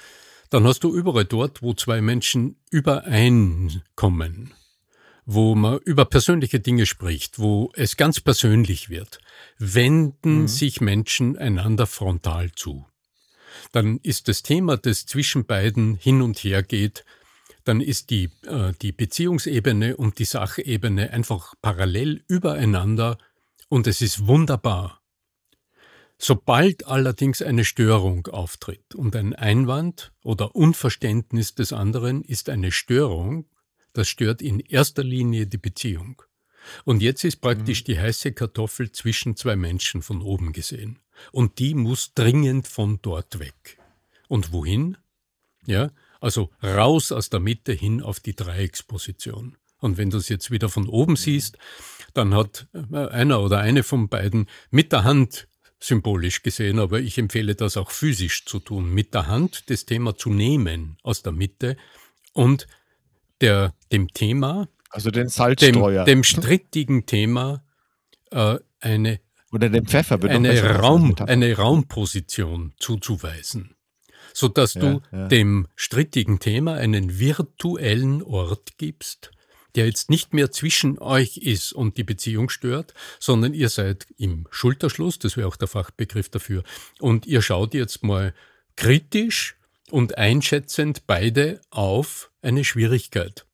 dann 0.51 0.65
hast 0.65 0.85
du 0.85 0.95
überall 0.95 1.25
dort, 1.25 1.63
wo 1.63 1.75
zwei 1.75 2.01
Menschen 2.01 2.57
übereinkommen, 2.71 4.55
wo 5.27 5.57
man 5.57 5.79
über 5.79 6.05
persönliche 6.05 6.61
Dinge 6.61 6.87
spricht, 6.87 7.41
wo 7.41 7.73
es 7.75 7.97
ganz 7.97 8.21
persönlich 8.21 8.89
wird, 8.89 9.19
wenden 9.59 10.43
mhm. 10.43 10.49
sich 10.49 10.81
Menschen 10.81 11.37
einander 11.37 11.87
frontal 11.87 12.53
zu. 12.53 12.87
Dann 13.73 13.99
ist 14.03 14.29
das 14.29 14.43
Thema, 14.43 14.77
das 14.77 15.05
zwischen 15.05 15.45
beiden 15.45 15.97
hin 15.97 16.23
und 16.23 16.39
her 16.39 16.63
geht, 16.63 17.05
dann 17.65 17.81
ist 17.81 18.11
die, 18.11 18.31
äh, 18.47 18.73
die 18.81 18.93
Beziehungsebene 18.93 19.97
und 19.97 20.21
die 20.21 20.25
Sachebene 20.25 21.11
einfach 21.11 21.55
parallel 21.61 22.23
übereinander 22.29 23.19
und 23.69 23.89
es 23.89 24.01
ist 24.03 24.29
wunderbar. 24.29 25.03
Sobald 26.19 26.87
allerdings 26.87 27.43
eine 27.43 27.65
Störung 27.65 28.29
auftritt 28.29 28.95
und 28.95 29.17
ein 29.17 29.35
Einwand 29.35 30.13
oder 30.23 30.55
Unverständnis 30.55 31.57
des 31.57 31.73
anderen 31.73 32.23
ist 32.23 32.49
eine 32.49 32.71
Störung, 32.71 33.47
das 33.97 34.09
stört 34.09 34.43
in 34.43 34.61
erster 34.61 35.03
Linie 35.03 35.47
die 35.47 35.59
Beziehung. 35.59 36.23
Und 36.85 37.03
jetzt 37.03 37.25
ist 37.25 37.37
praktisch 37.37 37.83
mhm. 37.83 37.85
die 37.85 37.99
heiße 38.01 38.33
Kartoffel 38.33 38.91
zwischen 38.93 39.37
zwei 39.37 39.57
Menschen 39.57 40.03
von 40.03 40.21
oben 40.23 40.53
gesehen. 40.53 40.99
Und 41.33 41.59
die 41.59 41.75
muss 41.75 42.13
dringend 42.15 42.69
von 42.69 42.99
dort 43.03 43.39
weg. 43.39 43.79
Und 44.29 44.53
wohin? 44.53 44.97
Ja, 45.67 45.91
also 46.21 46.51
raus 46.63 47.13
aus 47.13 47.31
der 47.31 47.41
Mitte 47.41 47.73
hin 47.73 48.03
auf 48.03 48.21
die 48.21 48.35
Dreiecksposition. 48.35 49.57
Und 49.79 49.99
wenn 49.99 50.11
du 50.11 50.19
es 50.19 50.29
jetzt 50.29 50.51
wieder 50.51 50.69
von 50.69 50.89
oben 50.89 51.17
siehst, 51.17 51.59
dann 52.15 52.35
hat 52.35 52.67
äh, 52.73 53.09
einer 53.09 53.41
oder 53.43 53.59
eine 53.61 53.83
von 53.83 54.09
beiden 54.09 54.47
mit 54.71 54.93
der 54.93 55.05
Hand 55.05 55.49
symbolisch 55.79 56.43
gesehen, 56.43 56.79
aber 56.79 57.01
ich 57.01 57.19
empfehle 57.19 57.55
das 57.55 57.77
auch 57.77 57.91
physisch 57.91 58.47
zu 58.47 58.59
tun, 58.59 58.93
mit 58.93 59.13
der 59.15 59.27
Hand 59.27 59.69
das 59.71 59.85
Thema 59.85 60.17
zu 60.17 60.31
nehmen 60.31 60.97
aus 61.03 61.23
der 61.23 61.33
Mitte 61.33 61.77
und 62.33 62.67
der, 63.41 63.75
dem 63.93 64.09
Thema, 64.13 64.69
also 64.91 65.11
den 65.11 65.29
Salzstreuer, 65.29 66.05
dem, 66.05 66.17
dem 66.19 66.25
strittigen 66.25 67.07
Thema 67.07 67.65
äh, 68.31 68.59
eine, 68.81 69.21
oder 69.53 69.69
den 69.69 69.87
Pfeffer, 69.87 70.23
eine, 70.23 70.79
Raum, 70.79 71.15
eine 71.19 71.57
Raumposition 71.57 72.75
zuzuweisen, 72.79 73.77
sodass 74.33 74.75
ja, 74.75 74.81
du 74.81 75.03
ja. 75.13 75.29
dem 75.29 75.69
strittigen 75.77 76.39
Thema 76.41 76.75
einen 76.75 77.19
virtuellen 77.19 78.23
Ort 78.23 78.79
gibst, 78.79 79.31
der 79.75 79.87
jetzt 79.87 80.09
nicht 80.11 80.33
mehr 80.33 80.51
zwischen 80.51 80.99
euch 80.99 81.37
ist 81.37 81.73
und 81.73 81.99
die 81.99 82.05
Beziehung 82.05 82.49
stört, 82.49 82.95
sondern 83.21 83.53
ihr 83.53 83.69
seid 83.69 84.07
im 84.17 84.49
Schulterschluss, 84.51 85.19
das 85.19 85.37
wäre 85.37 85.47
auch 85.47 85.57
der 85.57 85.69
Fachbegriff 85.69 86.31
dafür, 86.31 86.65
und 87.01 87.27
ihr 87.27 87.43
schaut 87.43 87.75
jetzt 87.75 88.03
mal 88.03 88.35
kritisch 88.77 89.57
und 89.91 90.19
einschätzend 90.19 91.07
beide 91.07 91.61
auf 91.71 92.31
eine 92.47 92.65
Schwierigkeit. 92.65 93.47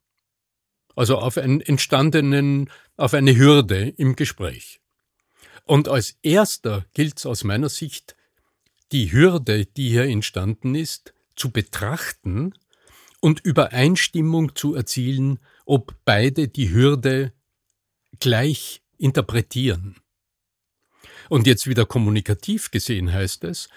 Also 0.94 1.18
auf 1.18 1.38
einen 1.38 1.60
entstandenen, 1.60 2.70
auf 2.96 3.14
eine 3.14 3.36
Hürde 3.36 3.88
im 3.88 4.14
Gespräch. 4.14 4.80
Und 5.64 5.88
als 5.88 6.16
erster 6.22 6.84
gilt 6.92 7.18
es 7.18 7.26
aus 7.26 7.44
meiner 7.44 7.68
Sicht, 7.68 8.14
die 8.92 9.10
Hürde, 9.10 9.64
die 9.64 9.88
hier 9.88 10.04
entstanden 10.04 10.74
ist, 10.74 11.14
zu 11.34 11.50
betrachten 11.50 12.54
und 13.20 13.40
Übereinstimmung 13.40 14.54
zu 14.54 14.74
erzielen 14.74 15.38
ob 15.64 15.94
beide 16.04 16.48
die 16.48 16.70
Hürde 16.70 17.32
gleich 18.20 18.82
interpretieren. 18.98 19.96
Und 21.28 21.46
jetzt 21.46 21.66
wieder 21.66 21.86
kommunikativ 21.86 22.70
gesehen 22.70 23.12
heißt 23.12 23.44
es, 23.44 23.68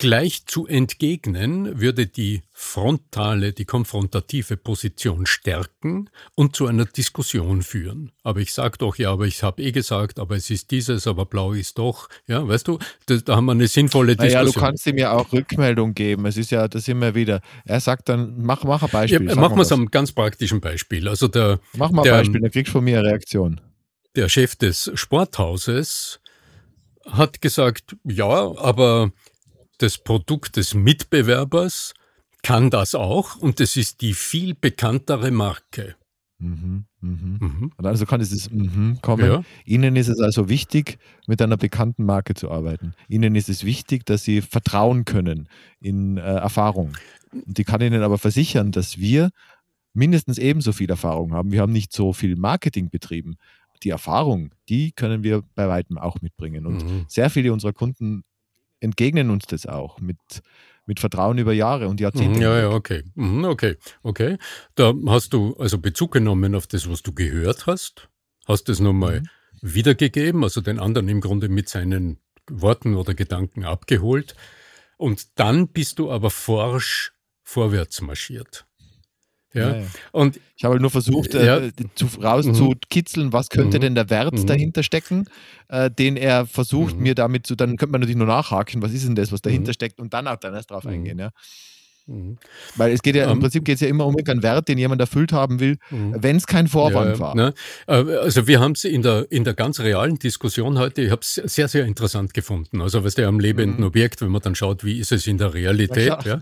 Gleich 0.00 0.46
zu 0.46 0.68
entgegnen 0.68 1.80
würde 1.80 2.06
die 2.06 2.42
frontale, 2.52 3.52
die 3.52 3.64
konfrontative 3.64 4.56
Position 4.56 5.26
stärken 5.26 6.08
und 6.36 6.54
zu 6.54 6.68
einer 6.68 6.84
Diskussion 6.84 7.62
führen. 7.62 8.12
Aber 8.22 8.38
ich 8.38 8.54
sage 8.54 8.78
doch, 8.78 8.94
ja, 8.94 9.10
aber 9.10 9.26
ich 9.26 9.42
habe 9.42 9.60
eh 9.60 9.72
gesagt, 9.72 10.20
aber 10.20 10.36
es 10.36 10.50
ist 10.50 10.70
dieses, 10.70 11.08
aber 11.08 11.26
blau 11.26 11.52
ist 11.52 11.78
doch. 11.78 12.08
Ja, 12.28 12.46
weißt 12.46 12.68
du, 12.68 12.78
da, 13.06 13.16
da 13.16 13.34
haben 13.34 13.46
wir 13.46 13.52
eine 13.52 13.66
sinnvolle 13.66 14.14
Diskussion. 14.14 14.46
Ja, 14.46 14.52
du 14.52 14.52
kannst 14.52 14.86
ihm 14.86 14.98
ja 14.98 15.10
auch 15.10 15.32
Rückmeldung 15.32 15.94
geben. 15.94 16.26
Es 16.26 16.36
ist 16.36 16.52
ja, 16.52 16.68
das 16.68 16.86
immer 16.86 17.16
wieder. 17.16 17.40
Er 17.64 17.80
sagt 17.80 18.08
dann, 18.08 18.34
mach, 18.38 18.62
mach 18.62 18.84
ein 18.84 18.90
Beispiel. 18.90 19.28
Ja, 19.28 19.34
machen 19.34 19.56
wir 19.56 19.62
es 19.62 19.72
am 19.72 19.90
ganz 19.90 20.12
praktischen 20.12 20.60
Beispiel. 20.60 21.08
Also 21.08 21.26
der, 21.26 21.58
mach 21.76 21.90
mal 21.90 22.02
ein 22.02 22.04
der, 22.04 22.12
Beispiel, 22.12 22.40
dann 22.40 22.50
kriegst 22.52 22.68
du 22.68 22.74
von 22.74 22.84
mir 22.84 23.00
eine 23.00 23.08
Reaktion. 23.08 23.60
Der 24.14 24.28
Chef 24.28 24.54
des 24.54 24.92
Sporthauses 24.94 26.20
hat 27.04 27.40
gesagt, 27.40 27.96
ja, 28.04 28.56
aber 28.58 29.12
das 29.78 29.98
Produkt 29.98 30.56
des 30.56 30.74
Mitbewerbers 30.74 31.94
kann 32.42 32.70
das 32.70 32.94
auch 32.94 33.36
und 33.36 33.60
es 33.60 33.76
ist 33.76 34.00
die 34.00 34.14
viel 34.14 34.54
bekanntere 34.54 35.30
Marke. 35.30 35.96
Mhm, 36.40 36.84
mhm. 37.00 37.38
Mhm. 37.40 37.72
Und 37.76 37.86
also 37.86 38.06
kann 38.06 38.20
dieses 38.20 38.50
mhm 38.50 38.98
kommen. 39.02 39.26
Ja. 39.26 39.42
Ihnen 39.64 39.96
ist 39.96 40.08
es 40.08 40.20
also 40.20 40.48
wichtig, 40.48 40.98
mit 41.26 41.42
einer 41.42 41.56
bekannten 41.56 42.04
Marke 42.04 42.34
zu 42.34 42.50
arbeiten. 42.50 42.94
Ihnen 43.08 43.34
ist 43.34 43.48
es 43.48 43.64
wichtig, 43.64 44.06
dass 44.06 44.22
Sie 44.22 44.40
vertrauen 44.40 45.04
können 45.04 45.48
in 45.80 46.16
äh, 46.16 46.20
Erfahrung. 46.20 46.92
Und 47.32 47.58
die 47.58 47.64
kann 47.64 47.80
Ihnen 47.80 48.02
aber 48.02 48.18
versichern, 48.18 48.70
dass 48.70 48.98
wir 48.98 49.30
mindestens 49.94 50.38
ebenso 50.38 50.72
viel 50.72 50.90
Erfahrung 50.90 51.32
haben. 51.32 51.50
Wir 51.50 51.60
haben 51.60 51.72
nicht 51.72 51.92
so 51.92 52.12
viel 52.12 52.36
Marketing 52.36 52.88
betrieben. 52.88 53.36
Die 53.82 53.90
Erfahrung, 53.90 54.52
die 54.68 54.92
können 54.92 55.24
wir 55.24 55.42
bei 55.54 55.68
weitem 55.68 55.98
auch 55.98 56.20
mitbringen. 56.20 56.66
Und 56.66 56.84
mhm. 56.84 57.04
sehr 57.08 57.30
viele 57.30 57.52
unserer 57.52 57.72
Kunden 57.72 58.22
entgegnen 58.80 59.30
uns 59.30 59.46
das 59.46 59.66
auch 59.66 60.00
mit, 60.00 60.18
mit 60.86 61.00
Vertrauen 61.00 61.38
über 61.38 61.52
Jahre 61.52 61.88
und 61.88 62.00
Jahrzehnte. 62.00 62.38
Mhm, 62.38 62.42
ja, 62.42 62.58
ja, 62.60 62.70
okay. 62.70 63.04
Mhm, 63.14 63.44
okay, 63.44 63.76
okay. 64.02 64.38
Da 64.74 64.94
hast 65.06 65.32
du 65.32 65.54
also 65.58 65.78
Bezug 65.78 66.12
genommen 66.12 66.54
auf 66.54 66.66
das, 66.66 66.88
was 66.88 67.02
du 67.02 67.12
gehört 67.12 67.66
hast, 67.66 68.08
hast 68.46 68.68
es 68.68 68.80
nochmal 68.80 69.20
mhm. 69.20 69.28
wiedergegeben, 69.62 70.44
also 70.44 70.60
den 70.60 70.78
anderen 70.78 71.08
im 71.08 71.20
Grunde 71.20 71.48
mit 71.48 71.68
seinen 71.68 72.18
Worten 72.50 72.94
oder 72.94 73.14
Gedanken 73.14 73.64
abgeholt. 73.64 74.34
Und 74.96 75.38
dann 75.38 75.68
bist 75.68 75.98
du 75.98 76.10
aber 76.10 76.30
forsch 76.30 77.12
vorwärts 77.42 78.00
marschiert. 78.00 78.67
Ja. 79.58 79.76
ja, 79.76 79.86
Und 80.12 80.40
ich 80.56 80.64
habe 80.64 80.72
halt 80.72 80.82
nur 80.82 80.90
versucht, 80.90 81.34
äh, 81.34 81.46
ja. 81.46 81.58
äh, 81.58 81.72
zu, 81.94 82.06
rauszukitzeln, 82.22 83.32
was 83.32 83.48
könnte 83.48 83.78
mhm. 83.78 83.82
denn 83.82 83.94
der 83.94 84.10
Wert 84.10 84.34
mhm. 84.34 84.46
dahinter 84.46 84.82
stecken, 84.82 85.26
äh, 85.68 85.90
den 85.90 86.16
er 86.16 86.46
versucht, 86.46 86.96
mhm. 86.96 87.02
mir 87.02 87.14
damit 87.14 87.46
zu, 87.46 87.54
dann 87.54 87.76
könnte 87.76 87.92
man 87.92 88.00
natürlich 88.00 88.18
nur 88.18 88.26
nachhaken, 88.26 88.82
was 88.82 88.92
ist 88.92 89.06
denn 89.06 89.14
das, 89.14 89.32
was 89.32 89.42
dahinter 89.42 89.70
mhm. 89.70 89.74
steckt 89.74 90.00
und 90.00 90.14
dann 90.14 90.26
auch 90.26 90.36
dann 90.36 90.54
erst 90.54 90.70
drauf 90.70 90.84
mhm. 90.84 90.90
eingehen, 90.90 91.18
ja. 91.18 91.30
Mhm. 92.08 92.38
Weil 92.76 92.92
es 92.92 93.02
geht 93.02 93.16
ja, 93.16 93.24
im 93.24 93.32
um, 93.32 93.40
Prinzip 93.40 93.64
geht 93.64 93.74
es 93.74 93.80
ja 93.82 93.88
immer 93.88 94.06
um 94.06 94.16
einen 94.16 94.42
Wert, 94.42 94.68
den 94.68 94.78
jemand 94.78 95.00
erfüllt 95.00 95.32
haben 95.32 95.60
will, 95.60 95.76
wenn 95.90 96.36
es 96.36 96.46
kein 96.46 96.66
Vorwand 96.66 97.16
ja, 97.16 97.18
war. 97.18 97.34
Ne? 97.34 97.52
Also 97.86 98.46
wir 98.46 98.60
haben 98.60 98.72
es 98.72 98.84
in 98.84 99.02
der, 99.02 99.30
in 99.30 99.44
der 99.44 99.52
ganz 99.52 99.78
realen 99.80 100.18
Diskussion 100.18 100.78
heute, 100.78 101.02
ich 101.02 101.10
habe 101.10 101.20
es 101.20 101.34
sehr, 101.34 101.68
sehr 101.68 101.84
interessant 101.84 102.32
gefunden. 102.32 102.80
Also 102.80 103.04
was 103.04 103.14
der 103.14 103.28
am 103.28 103.38
lebenden 103.38 103.84
Objekt, 103.84 104.22
wenn 104.22 104.30
man 104.30 104.40
dann 104.40 104.54
schaut, 104.54 104.84
wie 104.84 104.98
ist 104.98 105.12
es 105.12 105.26
in 105.26 105.36
der 105.36 105.52
Realität, 105.52 106.24
ja. 106.24 106.34
Äh, 106.34 106.40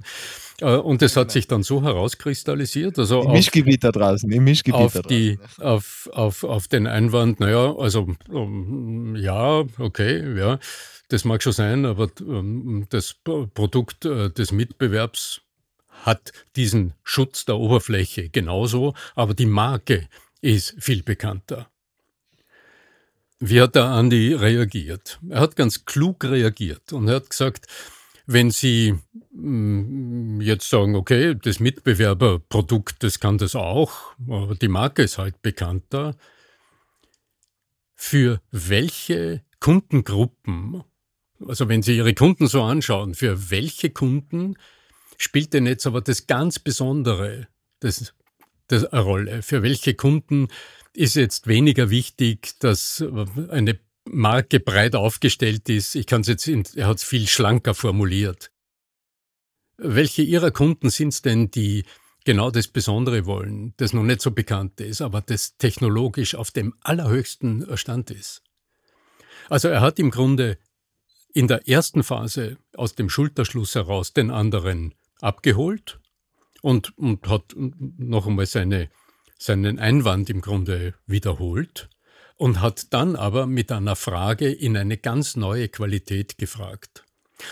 und 0.63 1.03
das 1.03 1.17
hat 1.17 1.31
sich 1.31 1.47
dann 1.47 1.63
so 1.63 1.83
herauskristallisiert. 1.83 2.99
Also 2.99 3.23
Im 3.23 3.33
Mischgebiet 3.33 3.85
da 3.85 3.93
draußen, 3.93 4.31
im 4.31 4.45
Mischgebiet 4.45 4.81
auf, 4.81 5.03
die, 5.03 5.39
auf, 5.61 6.09
auf, 6.13 6.45
auf 6.45 6.69
den 6.69 6.87
Einwand, 6.87 7.41
naja, 7.41 7.75
also 7.77 8.09
um, 8.29 9.17
ja, 9.17 9.65
okay, 9.79 10.39
ja, 10.39 10.59
das 11.09 11.25
mag 11.25 11.43
schon 11.43 11.53
sein, 11.53 11.85
aber 11.85 12.09
um, 12.21 12.87
das 12.89 13.15
Produkt 13.15 14.05
äh, 14.07 14.31
des 14.31 14.53
Mitbewerbs 14.53 15.43
hat 16.05 16.33
diesen 16.57 16.95
Schutz 17.03 17.45
der 17.45 17.57
Oberfläche 17.57 18.29
genauso, 18.29 18.95
aber 19.15 19.35
die 19.35 19.47
Marke 19.47 20.09
ist 20.41 20.75
viel 20.79 21.03
bekannter. 21.03 21.69
Wie 23.39 23.61
hat 23.61 23.75
der 23.75 23.85
Andi 23.85 24.33
reagiert? 24.33 25.21
Er 25.29 25.41
hat 25.41 25.57
ganz 25.57 25.85
klug 25.85 26.25
reagiert 26.25 26.93
und 26.93 27.09
er 27.09 27.17
hat 27.17 27.29
gesagt, 27.29 27.67
wenn 28.27 28.51
Sie 28.51 28.95
mm, 29.33 30.06
jetzt 30.41 30.69
sagen, 30.69 30.97
okay, 30.97 31.35
das 31.35 31.61
Mitbewerberprodukt, 31.61 33.03
das 33.03 33.21
kann 33.21 33.39
das 33.39 33.55
auch, 33.55 34.15
aber 34.29 34.55
die 34.55 34.69
Marke 34.69 35.03
ist 35.03 35.19
halt 35.19 35.43
bekannter, 35.43 36.17
für 37.95 38.41
welche 38.51 39.43
Kundengruppen, 39.61 40.83
also 41.47 41.69
wenn 41.69 41.83
Sie 41.83 41.97
Ihre 41.97 42.15
Kunden 42.15 42.47
so 42.47 42.63
anschauen, 42.63 43.15
für 43.15 43.51
welche 43.51 43.91
Kunden 43.91 44.57
spielt 45.17 45.55
denn 45.55 45.67
jetzt 45.67 45.87
aber 45.87 46.03
das 46.03 46.27
ganz 46.27 46.59
Besondere 46.59 47.49
das, 47.81 48.15
das 48.69 48.85
eine 48.85 49.03
Rolle? 49.03 49.43
Für 49.43 49.63
welche 49.63 49.95
Kunden 49.95 50.49
ist 50.93 51.17
jetzt 51.17 51.47
weniger 51.47 51.91
wichtig, 51.91 52.59
dass 52.61 53.05
eine 53.49 53.79
Marke 54.05 54.61
breit 54.61 54.95
aufgestellt 54.95 55.69
ist. 55.69 55.95
Ich 55.95 56.07
kann 56.07 56.21
es 56.21 56.29
jetzt, 56.29 56.47
in, 56.49 56.65
er 56.75 56.87
hat 56.87 56.99
es 56.99 57.05
viel 57.05 57.27
schlanker 57.27 57.75
formuliert. 57.75 58.51
Welche 59.79 60.23
Ihrer 60.23 60.51
Kunden 60.51 60.91
sind 60.91 61.09
es 61.09 61.23
denn, 61.23 61.51
die 61.51 61.85
genau 62.25 62.51
das 62.51 62.69
Besondere 62.69 63.27
wollen, 63.27 63.75
das 63.77 63.93
noch 63.93 64.03
nicht 64.03 64.21
so 64.21 64.31
bekannt 64.31 64.81
ist, 64.81 65.01
aber 65.01 65.21
das 65.21 65.57
technologisch 65.59 66.35
auf 66.35 66.51
dem 66.51 66.75
allerhöchsten 66.81 67.77
Stand 67.77 68.11
ist? 68.11 68.43
Also 69.49 69.69
er 69.69 69.81
hat 69.81 69.99
im 69.99 70.11
Grunde 70.11 70.59
in 71.33 71.49
der 71.49 71.69
ersten 71.69 72.03
Phase 72.03 72.57
aus 72.75 72.95
dem 72.95 73.09
Schulterschluss 73.09 73.75
heraus 73.75 74.13
den 74.13 74.31
anderen 74.31 74.95
abgeholt 75.21 76.01
und, 76.63 76.97
und 76.99 77.29
hat 77.29 77.55
noch 77.57 78.27
einmal 78.27 78.47
seine, 78.47 78.91
seinen 79.39 79.79
Einwand 79.79 80.31
im 80.31 80.41
Grunde 80.41 80.95
wiederholt 81.07 81.91
und 82.37 82.61
hat 82.61 82.93
dann 82.93 83.17
aber 83.17 83.47
mit 83.47 83.71
einer 83.71 83.97
Frage 83.97 84.51
in 84.51 84.77
eine 84.77 84.97
ganz 84.97 85.37
neue 85.37 85.69
Qualität 85.69 86.39
gefragt. 86.39 87.06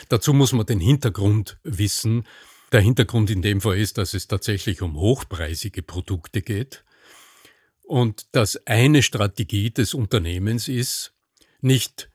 Dazu 0.09 0.33
muss 0.33 0.53
man 0.53 0.66
den 0.66 0.81
Hintergrund 0.81 1.59
wissen. 1.62 2.27
Der 2.73 2.81
Hintergrund 2.81 3.31
in 3.31 3.42
dem 3.42 3.61
Fall 3.61 3.79
ist, 3.79 3.99
dass 3.99 4.14
es 4.14 4.27
tatsächlich 4.27 4.83
um 4.83 4.97
hochpreisige 4.97 5.83
Produkte 5.83 6.42
geht 6.42 6.85
und 7.83 8.27
dass 8.33 8.66
eine 8.66 9.03
Strategie 9.03 9.70
des 9.70 9.94
Unternehmens 9.94 10.68
ist, 10.68 11.12
nicht 11.61 12.11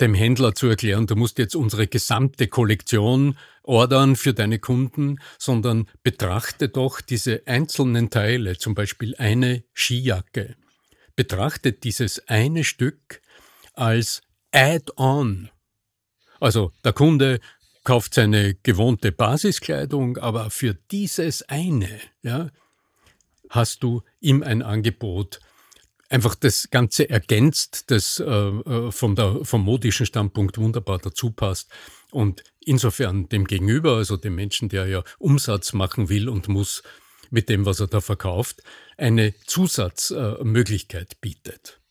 dem 0.00 0.14
Händler 0.14 0.54
zu 0.54 0.68
erklären, 0.68 1.06
du 1.06 1.16
musst 1.16 1.38
jetzt 1.38 1.54
unsere 1.54 1.86
gesamte 1.86 2.48
Kollektion 2.48 3.36
ordern 3.62 4.16
für 4.16 4.32
deine 4.32 4.58
Kunden, 4.58 5.18
sondern 5.38 5.88
betrachte 6.02 6.68
doch 6.68 7.00
diese 7.00 7.42
einzelnen 7.46 8.10
Teile, 8.10 8.56
zum 8.56 8.74
Beispiel 8.74 9.14
eine 9.16 9.64
Skijacke 9.74 10.56
betrachtet 11.16 11.84
dieses 11.84 12.26
eine 12.28 12.64
Stück 12.64 13.20
als 13.74 14.22
Add-on. 14.52 15.50
Also 16.42 16.72
der 16.84 16.92
Kunde 16.92 17.38
kauft 17.84 18.14
seine 18.14 18.56
gewohnte 18.64 19.12
Basiskleidung, 19.12 20.18
aber 20.18 20.50
für 20.50 20.74
dieses 20.90 21.42
eine 21.48 22.00
ja, 22.22 22.50
hast 23.48 23.84
du 23.84 24.02
ihm 24.20 24.42
ein 24.42 24.60
Angebot 24.60 25.38
einfach 26.08 26.34
das 26.34 26.68
Ganze 26.70 27.08
ergänzt, 27.08 27.92
das 27.92 28.18
äh, 28.18 28.24
äh 28.24 28.90
vom, 28.90 29.14
der, 29.14 29.44
vom 29.44 29.62
modischen 29.62 30.04
Standpunkt 30.04 30.58
wunderbar 30.58 30.98
dazu 30.98 31.30
passt. 31.30 31.70
Und 32.10 32.42
insofern 32.58 33.28
dem 33.28 33.46
Gegenüber, 33.46 33.96
also 33.96 34.16
dem 34.16 34.34
Menschen, 34.34 34.68
der 34.68 34.86
ja 34.88 35.04
Umsatz 35.20 35.72
machen 35.72 36.08
will 36.08 36.28
und 36.28 36.48
muss, 36.48 36.82
mit 37.30 37.48
dem, 37.48 37.66
was 37.66 37.78
er 37.78 37.86
da 37.86 38.00
verkauft, 38.00 38.64
eine 38.98 39.32
Zusatzmöglichkeit 39.46 41.20
bietet. 41.20 41.81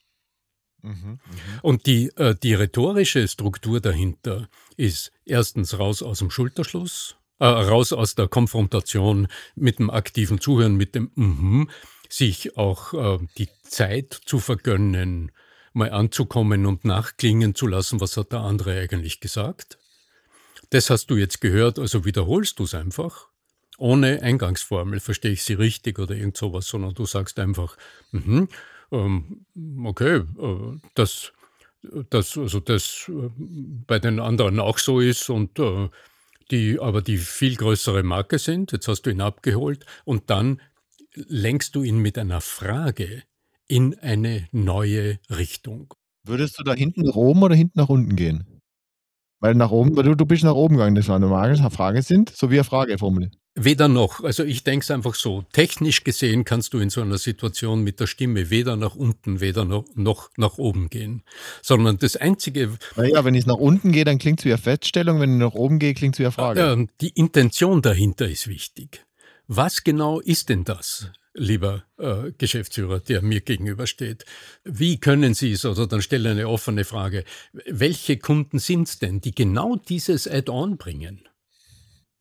Mhm, 0.82 0.94
mh. 0.94 1.20
Und 1.62 1.86
die, 1.86 2.08
äh, 2.18 2.36
die 2.42 2.54
rhetorische 2.54 3.28
Struktur 3.28 3.80
dahinter 3.82 4.50
ist 4.78 5.12
erstens 5.26 5.78
raus 5.78 6.02
aus 6.02 6.20
dem 6.20 6.32
Schulterschluss, 6.32 7.16
äh, 7.40 7.46
raus 7.46 7.94
aus 7.94 8.16
der 8.16 8.28
Konfrontation 8.28 9.28
mit 9.56 9.80
dem 9.80 9.90
aktiven 9.90 10.40
Zuhören, 10.40 10.76
mit 10.76 10.96
dem 10.96 11.12
mhm, 11.16 11.70
sich 12.10 12.58
auch 12.58 12.94
äh, 12.94 13.26
die 13.38 13.50
Zeit 13.64 14.20
zu 14.26 14.40
vergönnen, 14.40 15.32
mal 15.74 15.92
anzukommen 15.92 16.66
und 16.66 16.84
nachklingen 16.84 17.56
zu 17.56 17.68
lassen, 17.68 18.02
was 18.02 18.18
hat 18.18 18.32
der 18.32 18.42
andere 18.42 18.80
eigentlich 18.80 19.20
gesagt. 19.20 19.78
Das 20.72 20.90
hast 20.90 21.08
du 21.08 21.16
jetzt 21.16 21.42
gehört, 21.42 21.80
also 21.80 22.06
wiederholst 22.06 22.60
du 22.60 22.64
es 22.64 22.74
einfach 22.74 23.28
ohne 23.78 24.22
Eingangsformel, 24.22 25.00
verstehe 25.00 25.32
ich 25.32 25.44
sie 25.44 25.54
richtig 25.54 25.98
oder 25.98 26.16
irgend 26.16 26.38
sowas, 26.38 26.68
sondern 26.68 26.94
du 26.94 27.06
sagst 27.06 27.40
einfach, 27.40 27.78
mh, 28.12 28.48
ähm, 28.92 29.46
okay, 29.86 30.18
äh, 30.18 30.78
das, 30.96 31.34
das, 32.10 32.38
also 32.38 32.60
das 32.60 33.10
äh, 33.10 33.30
bei 33.88 34.00
den 34.00 34.20
anderen 34.20 34.60
auch 34.60 34.78
so 34.78 35.00
ist 35.00 35.30
und 35.30 35.60
äh, 35.60 35.90
die 36.52 36.80
aber 36.80 37.02
die 37.02 37.18
viel 37.18 37.56
größere 37.56 38.04
Marke 38.04 38.38
sind, 38.38 38.72
jetzt 38.72 38.88
hast 38.88 39.04
du 39.04 39.10
ihn 39.10 39.22
abgeholt 39.22 39.86
und 40.06 40.30
dann 40.30 40.62
lenkst 41.16 41.76
du 41.76 41.84
ihn 41.84 42.00
mit 42.00 42.18
einer 42.18 42.42
Frage 42.42 43.24
in 43.68 43.98
eine 44.00 44.48
neue 44.52 45.20
Richtung. 45.30 45.94
Würdest 46.24 46.60
du 46.60 46.64
da 46.64 46.74
hinten 46.74 47.04
nach 47.04 47.16
oben 47.16 47.42
oder 47.42 47.56
hinten 47.56 47.80
nach 47.80 47.90
unten 47.90 48.16
gehen? 48.16 48.61
Weil 49.42 49.56
nach 49.56 49.72
oben, 49.72 49.98
weil 49.98 50.04
du, 50.04 50.16
du 50.16 50.26
bist 50.26 50.44
nach 50.44 50.54
oben 50.54 50.78
gegangen, 50.78 50.96
das 50.96 51.08
war 51.08 51.20
normal, 51.20 51.58
Frage 51.72 52.04
sind, 52.04 52.30
so 52.30 52.52
wie 52.52 52.56
eine 52.56 52.64
Frage 52.64 52.98
formuliert. 52.98 53.34
Weder 53.56 53.90
noch. 53.90 54.24
Also 54.24 54.44
ich 54.46 54.64
denke 54.64 54.84
es 54.84 54.92
einfach 54.92 55.16
so. 55.16 55.44
Technisch 55.52 56.06
gesehen 56.06 56.46
kannst 56.46 56.74
du 56.74 56.80
in 56.80 56.90
so 56.90 57.02
einer 57.02 57.18
Situation 57.18 57.84
mit 57.84 58.00
der 58.00 58.08
Stimme 58.08 58.50
weder 58.50 58.78
nach 58.78 58.96
unten, 58.96 59.42
weder 59.42 59.66
noch, 59.66 59.84
noch 59.96 60.30
nach 60.38 60.58
oben 60.58 60.90
gehen. 60.90 61.24
Sondern 61.62 61.98
das 61.98 62.16
Einzige. 62.16 62.78
Naja, 62.96 63.26
wenn 63.26 63.36
ich 63.36 63.46
nach 63.46 63.58
unten 63.58 63.92
gehe, 63.92 64.06
dann 64.06 64.20
klingt 64.20 64.40
es 64.40 64.46
wie 64.46 64.54
eine 64.54 64.62
Feststellung. 64.62 65.20
Wenn 65.20 65.34
ich 65.34 65.40
nach 65.40 65.54
oben 65.54 65.80
gehe, 65.80 65.94
klingt 65.94 66.16
es 66.16 66.20
wie 66.20 66.26
eine 66.26 66.32
Frage. 66.32 66.88
Die 67.02 67.10
Intention 67.10 67.82
dahinter 67.82 68.30
ist 68.30 68.48
wichtig. 68.48 69.06
Was 69.48 69.84
genau 69.84 70.22
ist 70.22 70.48
denn 70.48 70.64
das? 70.64 71.12
Lieber 71.34 71.84
äh, 71.98 72.32
Geschäftsführer, 72.38 73.00
der 73.00 73.22
mir 73.22 73.42
gegenübersteht. 73.42 74.26
Wie 74.64 75.00
können 75.00 75.34
Sie 75.34 75.52
es, 75.52 75.66
oder 75.66 75.88
dann 75.88 76.02
stelle 76.02 76.32
eine 76.32 76.48
offene 76.48 76.84
Frage, 76.84 77.24
welche 77.66 78.18
Kunden 78.18 78.60
sind 78.60 78.88
es 78.88 79.00
denn, 79.00 79.22
die 79.22 79.34
genau 79.34 79.76
dieses 79.76 80.28
Add-on 80.28 80.78
bringen? 80.78 81.28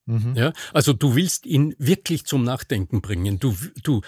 Mhm. 0.07 0.35
Ja, 0.35 0.53
also 0.73 0.92
du 0.92 1.14
willst 1.14 1.46
ihn 1.46 1.75
wirklich 1.79 2.25
zum 2.25 2.44
Nachdenken 2.44 3.01
bringen. 3.01 3.38
Du, 3.38 3.57
du, 3.83 4.01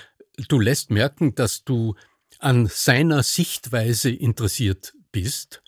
du 0.48 0.60
lässt 0.60 0.90
merken, 0.90 1.34
dass 1.34 1.64
du 1.64 1.94
an 2.38 2.66
seiner 2.66 3.22
Sichtweise 3.22 4.10
interessiert 4.10 4.94
bist. 5.12 5.62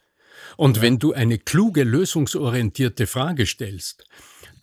Und 0.57 0.79
ja. 0.79 0.83
wenn 0.83 0.99
du 0.99 1.13
eine 1.13 1.39
kluge, 1.39 1.85
lösungsorientierte 1.85 3.07
Frage 3.07 3.47
stellst, 3.47 4.05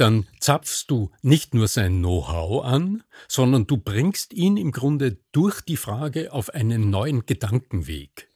dann 0.02 0.26
zapfst 0.40 0.86
du 0.88 1.12
nicht 1.22 1.54
nur 1.54 1.68
sein 1.68 2.00
Know-how 2.00 2.66
an, 2.66 3.04
sondern 3.28 3.68
du 3.68 3.78
bringst 3.78 4.34
ihn 4.34 4.58
im 4.58 4.72
Grunde 4.72 5.18
durch 5.32 5.62
die 5.62 5.78
Frage 5.78 6.34
auf 6.34 6.50
einen 6.50 6.90
neuen 6.90 7.28
Gedankenweg. 7.28 8.28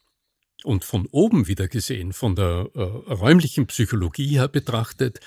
Und 0.63 0.85
von 0.85 1.07
oben 1.07 1.47
wieder 1.47 1.67
gesehen, 1.67 2.13
von 2.13 2.35
der 2.35 2.69
äh, 2.75 2.81
räumlichen 2.81 3.65
Psychologie 3.65 4.37
her 4.37 4.47
betrachtet, 4.47 5.19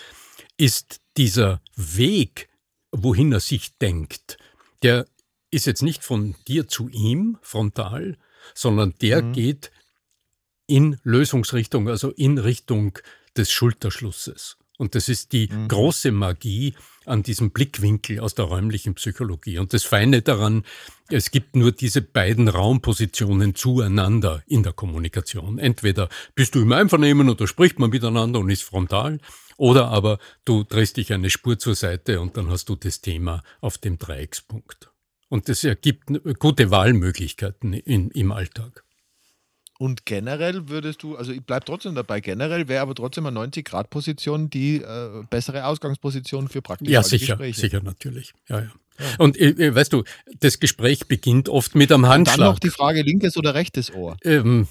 ist 0.57 1.01
dieser 1.17 1.61
Weg, 1.75 2.49
wohin 2.93 3.33
er 3.33 3.41
sich 3.41 3.77
denkt, 3.79 4.39
der 4.85 5.07
ist 5.51 5.67
jetzt 5.67 5.83
nicht 5.83 6.05
von 6.05 6.37
dir 6.47 6.69
zu 6.69 6.89
ihm 6.89 7.39
frontal, 7.43 8.17
sondern 8.55 8.95
der 9.01 9.23
mhm. 9.25 9.33
geht 9.33 9.73
in 10.69 11.01
Lösungsrichtung, 11.03 11.89
also 11.89 12.11
in 12.11 12.39
Richtung 12.39 12.97
des 13.37 13.51
Schulterschlusses. 13.51 14.57
Und 14.79 14.95
das 14.95 15.09
ist 15.09 15.33
die 15.33 15.49
mhm. 15.49 15.69
große 15.69 16.13
Magie 16.13 16.75
an 17.05 17.23
diesem 17.23 17.51
Blickwinkel 17.51 18.21
aus 18.21 18.35
der 18.35 18.45
räumlichen 18.47 18.95
Psychologie. 18.95 19.59
Und 19.59 19.75
das 19.75 19.85
Feine 19.85 20.23
daran, 20.23 20.65
es 21.11 21.31
gibt 21.31 21.57
nur 21.57 21.73
diese 21.73 22.01
beiden 22.01 22.49
Raumpositionen 22.49 23.55
zueinander 23.55 24.43
in 24.47 24.63
der 24.63 24.73
Kommunikation. 24.73 25.59
Entweder 25.59 26.09
bist 26.35 26.55
du 26.55 26.63
im 26.63 26.73
Einvernehmen 26.73 27.29
oder 27.29 27.47
spricht 27.49 27.79
man 27.79 27.91
miteinander 27.91 28.39
und 28.39 28.51
ist 28.51 28.63
frontal, 28.63 29.19
oder 29.57 29.89
aber 29.89 30.19
du 30.45 30.63
drehst 30.63 30.97
dich 30.97 31.13
eine 31.13 31.31
Spur 31.31 31.59
zur 31.59 31.75
Seite 31.75 32.21
und 32.21 32.37
dann 32.37 32.49
hast 32.49 32.69
du 32.69 32.77
das 32.77 33.01
Thema 33.01 33.43
auf 33.61 33.79
dem 33.79 33.99
Dreieckspunkt. 33.99 34.91
Und 35.29 35.49
das 35.49 35.65
ergibt 35.65 36.11
gute 36.39 36.71
Wahlmöglichkeiten 36.71 37.73
in, 37.73 38.11
im 38.13 38.31
Alltag. 38.31 38.85
Und 39.79 40.07
generell 40.07 40.69
würdest 40.69 41.05
du, 41.05 41.17
also 41.17 41.31
ich 41.31 41.43
bleibe 41.43 41.65
trotzdem 41.65 41.95
dabei, 41.95 42.21
generell 42.21 42.67
wäre 42.67 42.83
aber 42.83 42.97
trotzdem 42.97 43.27
eine 43.27 43.39
90-Grad-Position 43.39 44.51
die 44.51 44.83
äh, 44.83 45.23
bessere 45.31 45.67
Ausgangsposition 45.67 46.49
für 46.49 46.63
praktische 46.63 46.91
ja, 46.91 47.03
sicher, 47.05 47.37
Gespräche. 47.37 47.61
Ja, 47.61 47.69
sicher, 47.69 47.83
natürlich. 47.85 48.35
Ja, 48.49 48.61
ja. 48.61 48.71
Und 49.19 49.39
äh, 49.39 49.51
äh, 49.51 49.75
weißt 49.75 49.93
du, 49.93 50.03
das 50.41 50.59
Gespräch 50.59 51.07
beginnt 51.07 51.49
oft 51.49 51.77
mit 51.77 51.93
einem 51.93 52.07
Handschlag. 52.07 52.35
Und 52.35 52.41
dann 52.41 52.53
noch 52.55 52.59
die 52.59 52.71
Frage 52.71 53.03
linkes 53.03 53.37
oder 53.37 53.55
rechtes 53.55 53.95
Ohr. 53.95 54.17
Ähm, 54.25 54.67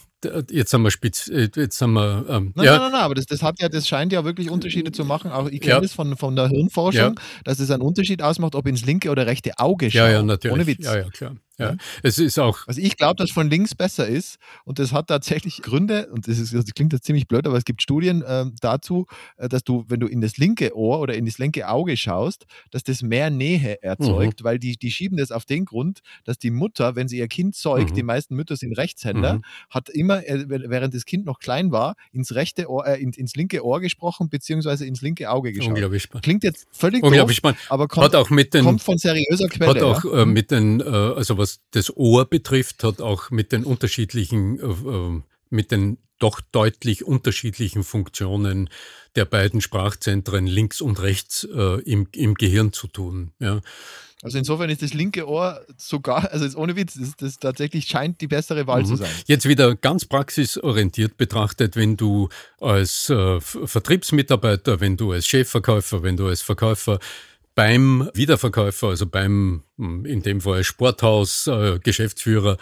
jetzt 0.52 0.74
haben 0.74 0.82
wir 0.82 0.92
spitz, 0.92 1.30
äh, 1.30 1.50
jetzt 1.56 1.82
haben 1.82 1.94
wir. 1.94 2.26
Ähm, 2.28 2.52
nein, 2.56 2.66
ja. 2.66 2.72
nein, 2.74 2.82
nein, 2.82 2.92
nein, 2.92 3.02
aber 3.02 3.16
das, 3.16 3.26
das 3.26 3.42
hat 3.42 3.62
ja, 3.62 3.70
das 3.70 3.88
scheint 3.88 4.12
ja 4.12 4.26
wirklich 4.26 4.50
Unterschiede 4.50 4.92
zu 4.92 5.06
machen. 5.06 5.32
Auch 5.32 5.48
ich 5.48 5.62
kenne 5.62 5.76
ja. 5.76 5.82
das 5.82 5.94
von, 5.94 6.18
von 6.18 6.36
der 6.36 6.50
Hirnforschung, 6.50 7.16
ja. 7.16 7.22
dass 7.46 7.60
es 7.60 7.72
einen 7.72 7.82
Unterschied 7.82 8.22
ausmacht, 8.22 8.56
ob 8.56 8.68
ins 8.68 8.86
linke 8.86 9.10
oder 9.10 9.26
rechte 9.26 9.58
Auge 9.58 9.86
schaut. 9.86 9.96
Ja, 9.96 10.10
ja, 10.10 10.24
natürlich. 10.24 10.54
Ohne 10.54 10.68
Witz. 10.68 10.86
Ja, 10.86 10.98
ja, 10.98 11.10
klar. 11.10 11.36
Ja, 11.58 11.76
es 12.04 12.18
ist 12.18 12.40
auch. 12.40 12.68
Also 12.68 12.82
ich 12.82 12.98
glaube, 12.98 13.16
dass 13.16 13.32
von 13.32 13.50
links 13.50 13.76
besser 13.76 14.08
ist 14.08 14.38
und 14.64 14.80
das 14.80 14.94
hat 14.94 15.08
tatsächlich 15.08 15.62
Gründe 15.62 16.10
und 16.12 16.28
das, 16.28 16.38
ist, 16.38 16.54
das 16.54 16.66
klingt 16.74 16.94
jetzt 16.94 17.06
ziemlich 17.06 17.28
blöd, 17.28 17.48
aber 17.48 17.58
es 17.58 17.66
gibt 17.66 17.82
Studien 17.82 18.22
äh, 18.22 18.46
dazu, 18.62 19.08
dass 19.38 19.64
du, 19.64 19.86
wenn 19.88 20.00
du 20.00 20.08
in 20.08 20.22
das 20.22 20.38
linke 20.38 20.76
Ohr 20.76 21.00
oder 21.00 21.16
in 21.16 21.26
das 21.26 21.38
linke 21.38 21.68
Auge 21.68 21.98
schaust, 21.98 22.46
dass 22.72 22.84
das 22.84 23.02
mehr 23.02 23.30
Nähe 23.30 23.82
erzeugt, 23.82 24.42
mhm. 24.42 24.44
weil 24.44 24.60
die, 24.60 24.78
die 24.78 24.92
schieben 24.92 25.18
das 25.18 25.32
auf 25.32 25.46
den 25.46 25.66
Grund, 25.66 26.02
dass 26.26 26.38
die 26.38 26.52
Mutter, 26.52 26.96
wenn 26.96 27.08
sie 27.08 27.18
ihr 27.18 27.28
Kind 27.28 27.56
zeugt, 27.56 27.92
mhm. 27.92 27.96
die 27.96 28.04
meisten 28.04 28.36
Mütter 28.36 28.56
sind 28.56 28.78
Rechtshänder, 28.78 29.36
mhm. 29.36 29.42
hat 29.70 29.90
immer, 29.90 30.28
äh, 30.28 30.46
während 30.48 30.94
das 30.94 31.06
Kind 31.06 31.26
noch 31.26 31.40
klein 31.40 31.72
war, 31.72 31.96
ins 32.12 32.36
rechte 32.36 32.70
Ohr, 32.70 32.86
äh, 32.86 33.02
ins, 33.02 33.18
ins 33.18 33.36
linke 33.36 33.66
Ohr 33.66 33.80
gesprochen, 33.82 34.30
beziehungsweise 34.30 34.86
ins 34.86 35.02
linke 35.02 35.30
Auge 35.30 35.54
geschaut. 35.54 35.70
Unglaublich 35.70 36.04
spannend. 36.04 36.24
Klingt 36.24 36.44
jetzt 36.44 36.68
völlig 36.72 37.04
Unglaublich 37.04 37.38
doof, 37.38 37.56
spannend. 37.56 37.60
aber 37.70 37.88
kommt, 37.88 38.16
auch 38.16 38.30
mit 38.30 38.54
den, 38.54 38.64
kommt 38.64 38.82
von 38.82 38.98
seriöser 38.98 39.48
Quelle. 39.48 39.70
Hat 39.70 39.84
auch 39.84 40.04
ja? 40.04 40.22
äh, 40.22 40.26
mit 40.26 40.52
den, 40.52 40.82
äh, 40.82 40.84
also 40.84 41.38
was 41.38 41.47
das 41.72 41.96
Ohr 41.96 42.26
betrifft, 42.26 42.84
hat 42.84 43.02
auch 43.02 43.30
mit 43.32 43.52
den 43.52 43.64
unterschiedlichen, 43.64 44.60
äh, 44.60 44.64
äh, 44.66 45.22
mit 45.50 45.72
den 45.72 45.98
doch 46.20 46.42
deutlich 46.52 47.06
unterschiedlichen 47.06 47.84
Funktionen 47.84 48.70
der 49.16 49.26
beiden 49.26 49.62
Sprachzentren 49.62 50.48
links 50.48 50.82
und 50.82 51.02
rechts 51.02 51.48
äh, 51.54 51.82
im, 51.82 52.08
im 52.14 52.34
Gehirn 52.36 52.74
zu 52.74 52.88
tun. 52.88 53.32
Ja. 53.40 53.62
Also 54.24 54.40
insofern 54.40 54.70
ist 54.72 54.82
das 54.82 54.96
linke 54.96 55.28
Ohr 55.28 55.62
sogar, 55.78 56.32
also 56.32 56.58
ohne 56.58 56.76
Witz, 56.76 56.96
das, 57.00 57.16
das 57.18 57.38
tatsächlich 57.38 57.86
scheint 57.86 58.20
die 58.20 58.28
bessere 58.28 58.66
Wahl 58.66 58.82
mhm. 58.82 58.86
zu 58.88 58.96
sein. 58.96 59.12
Jetzt 59.28 59.48
wieder 59.48 59.76
ganz 59.76 60.06
praxisorientiert 60.06 61.18
betrachtet, 61.18 61.76
wenn 61.76 61.98
du 61.98 62.30
als 62.60 63.12
äh, 63.12 63.40
Vertriebsmitarbeiter, 63.40 64.80
wenn 64.80 64.98
du 64.98 65.12
als 65.12 65.28
Chefverkäufer, 65.28 66.02
wenn 66.02 66.18
du 66.18 66.28
als 66.28 66.42
Verkäufer 66.42 67.00
beim 67.58 68.08
Wiederverkäufer, 68.14 68.90
also 68.90 69.08
beim, 69.08 69.64
in 69.78 70.22
dem 70.22 70.42
Fall 70.42 70.64
Sporthaus, 70.64 71.48
äh, 71.48 71.80
Geschäftsführer, 71.80 72.58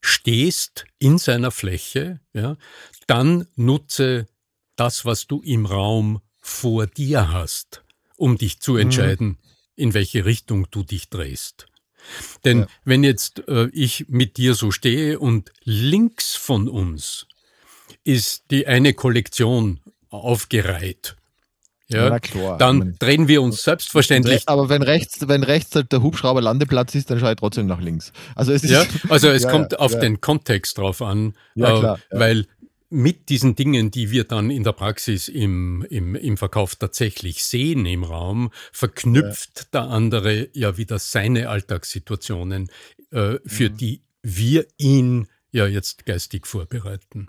stehst 0.00 0.86
in 0.98 1.18
seiner 1.18 1.52
Fläche, 1.52 2.18
ja, 2.32 2.56
dann 3.06 3.46
nutze 3.54 4.26
das, 4.74 5.04
was 5.04 5.28
du 5.28 5.40
im 5.40 5.66
Raum 5.66 6.20
vor 6.40 6.88
dir 6.88 7.30
hast, 7.30 7.84
um 8.16 8.38
dich 8.38 8.58
zu 8.58 8.72
mhm. 8.72 8.78
entscheiden, 8.78 9.28
mhm. 9.28 9.38
in 9.76 9.94
welche 9.94 10.24
Richtung 10.24 10.66
du 10.72 10.82
dich 10.82 11.10
drehst. 11.10 11.66
Denn 12.44 12.60
ja. 12.60 12.66
wenn 12.84 13.04
jetzt 13.04 13.46
äh, 13.46 13.68
ich 13.72 14.06
mit 14.08 14.36
dir 14.36 14.54
so 14.54 14.72
stehe 14.72 15.20
und 15.20 15.52
links 15.62 16.34
von 16.34 16.68
uns 16.68 17.28
ist 18.02 18.46
die 18.50 18.66
eine 18.66 18.94
Kollektion 18.94 19.78
aufgereiht 20.08 21.14
ja, 21.92 22.18
klar. 22.18 22.58
Dann 22.58 22.94
drehen 22.98 23.28
wir 23.28 23.42
uns 23.42 23.62
selbstverständlich. 23.62 24.42
Aber 24.46 24.68
wenn 24.68 24.82
rechts, 24.82 25.28
wenn 25.28 25.42
rechts 25.42 25.70
der 25.70 26.02
Hubschrauber 26.02 26.40
Landeplatz 26.40 26.94
ist, 26.94 27.10
dann 27.10 27.18
schaue 27.20 27.30
ich 27.30 27.36
trotzdem 27.36 27.66
nach 27.66 27.80
links. 27.80 28.12
Also 28.34 28.52
es, 28.52 28.64
ist, 28.64 28.70
ja, 28.70 28.84
also 29.08 29.28
es 29.28 29.44
ja, 29.44 29.50
kommt 29.50 29.72
ja, 29.72 29.78
auf 29.78 29.98
den 29.98 30.20
Kontext 30.20 30.78
drauf 30.78 31.02
an, 31.02 31.34
ja, 31.54 31.78
klar, 31.78 31.98
äh, 32.10 32.18
weil 32.18 32.46
mit 32.90 33.28
diesen 33.28 33.54
Dingen, 33.54 33.90
die 33.90 34.10
wir 34.10 34.24
dann 34.24 34.50
in 34.50 34.64
der 34.64 34.72
Praxis 34.72 35.28
im, 35.28 35.86
im, 35.88 36.16
im 36.16 36.36
Verkauf 36.36 36.74
tatsächlich 36.74 37.44
sehen 37.44 37.86
im 37.86 38.02
Raum, 38.02 38.50
verknüpft 38.72 39.72
der 39.72 39.82
andere 39.82 40.48
ja 40.52 40.76
wieder 40.76 40.98
seine 40.98 41.48
Alltagssituationen, 41.48 42.68
äh, 43.12 43.36
für 43.46 43.70
mhm. 43.70 43.76
die 43.76 44.02
wir 44.22 44.66
ihn 44.76 45.28
ja 45.52 45.66
jetzt 45.66 46.04
geistig 46.04 46.46
vorbereiten. 46.46 47.28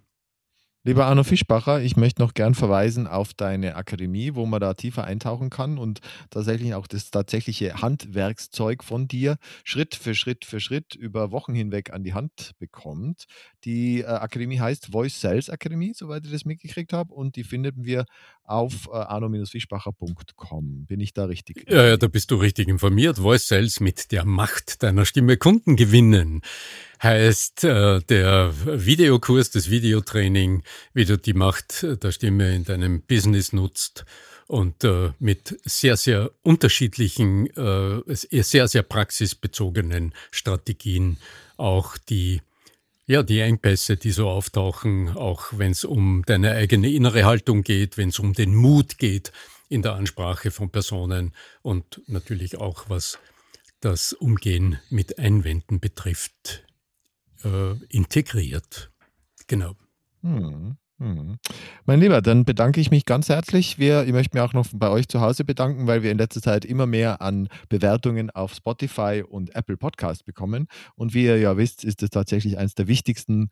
Lieber 0.83 1.05
Arno 1.05 1.23
Fischbacher, 1.23 1.79
ich 1.79 1.95
möchte 1.95 2.23
noch 2.23 2.33
gern 2.33 2.55
verweisen 2.55 3.05
auf 3.05 3.35
deine 3.35 3.75
Akademie, 3.75 4.33
wo 4.33 4.47
man 4.47 4.59
da 4.59 4.73
tiefer 4.73 5.03
eintauchen 5.03 5.51
kann 5.51 5.77
und 5.77 5.99
tatsächlich 6.31 6.73
auch 6.73 6.87
das 6.87 7.11
tatsächliche 7.11 7.83
Handwerkszeug 7.83 8.83
von 8.83 9.07
dir 9.07 9.37
Schritt 9.63 9.93
für 9.93 10.15
Schritt 10.15 10.43
für 10.43 10.59
Schritt 10.59 10.95
über 10.95 11.31
Wochen 11.31 11.53
hinweg 11.53 11.93
an 11.93 12.03
die 12.03 12.15
Hand 12.15 12.53
bekommt. 12.57 13.25
Die 13.63 13.99
äh, 13.99 14.05
Akademie 14.05 14.59
heißt 14.59 14.87
Voice 14.87 15.21
Sales 15.21 15.51
Akademie, 15.51 15.93
soweit 15.93 16.25
ich 16.25 16.31
das 16.31 16.45
mitgekriegt 16.45 16.93
habe, 16.93 17.13
und 17.13 17.35
die 17.35 17.43
finden 17.43 17.85
wir 17.85 18.05
auf 18.51 18.87
äh, 18.91 18.95
arno-fischbacher.com. 18.95 20.85
Bin 20.85 20.99
ich 20.99 21.13
da 21.13 21.25
richtig? 21.25 21.65
Ja, 21.69 21.85
ja, 21.85 21.97
da 21.97 22.07
bist 22.07 22.31
du 22.31 22.35
richtig 22.35 22.67
informiert. 22.67 23.17
Voice 23.17 23.47
Sales 23.47 23.79
mit 23.79 24.11
der 24.11 24.25
Macht 24.25 24.83
deiner 24.83 25.05
Stimme 25.05 25.37
Kunden 25.37 25.75
gewinnen 25.75 26.41
heißt 27.01 27.63
äh, 27.63 27.99
der 28.01 28.53
Videokurs, 28.65 29.49
das 29.49 29.69
Videotraining, 29.69 30.63
wie 30.93 31.05
du 31.05 31.17
die 31.17 31.33
Macht 31.33 31.83
der 31.83 32.11
Stimme 32.11 32.55
in 32.55 32.63
deinem 32.63 33.01
Business 33.01 33.53
nutzt 33.53 34.05
und 34.47 34.83
äh, 34.83 35.11
mit 35.19 35.59
sehr, 35.63 35.97
sehr 35.97 36.31
unterschiedlichen, 36.43 37.47
äh, 37.55 38.01
sehr, 38.05 38.67
sehr 38.67 38.83
praxisbezogenen 38.83 40.13
Strategien 40.29 41.17
auch 41.57 41.97
die 41.97 42.41
ja, 43.11 43.23
die 43.23 43.41
Engpässe, 43.41 43.97
die 43.97 44.11
so 44.11 44.29
auftauchen, 44.29 45.09
auch 45.09 45.47
wenn 45.51 45.73
es 45.73 45.83
um 45.83 46.23
deine 46.25 46.51
eigene 46.51 46.89
innere 46.89 47.25
Haltung 47.25 47.61
geht, 47.61 47.97
wenn 47.97 48.07
es 48.07 48.19
um 48.19 48.31
den 48.31 48.55
Mut 48.55 48.97
geht 48.99 49.33
in 49.67 49.81
der 49.81 49.95
Ansprache 49.95 50.49
von 50.49 50.69
Personen 50.69 51.35
und 51.61 52.01
natürlich 52.07 52.57
auch 52.57 52.89
was 52.89 53.19
das 53.81 54.13
Umgehen 54.13 54.79
mit 54.89 55.19
Einwänden 55.19 55.81
betrifft, 55.81 56.65
äh, 57.43 57.73
integriert. 57.89 58.93
Genau. 59.47 59.75
Hm. 60.21 60.77
Hm. 61.01 61.39
Mein 61.85 61.99
Lieber, 61.99 62.21
dann 62.21 62.45
bedanke 62.45 62.79
ich 62.79 62.91
mich 62.91 63.05
ganz 63.05 63.27
herzlich. 63.27 63.79
Wir, 63.79 64.03
ich 64.03 64.11
möchte 64.11 64.37
mich 64.37 64.43
auch 64.43 64.53
noch 64.53 64.67
bei 64.71 64.87
euch 64.87 65.07
zu 65.07 65.19
Hause 65.19 65.43
bedanken, 65.43 65.87
weil 65.87 66.03
wir 66.03 66.11
in 66.11 66.19
letzter 66.19 66.43
Zeit 66.43 66.63
immer 66.63 66.85
mehr 66.85 67.23
an 67.23 67.49
Bewertungen 67.69 68.29
auf 68.29 68.53
Spotify 68.53 69.23
und 69.27 69.55
Apple 69.55 69.77
Podcast 69.77 70.25
bekommen. 70.25 70.67
Und 70.93 71.15
wie 71.15 71.25
ihr 71.25 71.39
ja 71.39 71.57
wisst, 71.57 71.83
ist 71.83 72.03
es 72.03 72.11
tatsächlich 72.11 72.59
eines 72.59 72.75
der 72.75 72.87
wichtigsten 72.87 73.49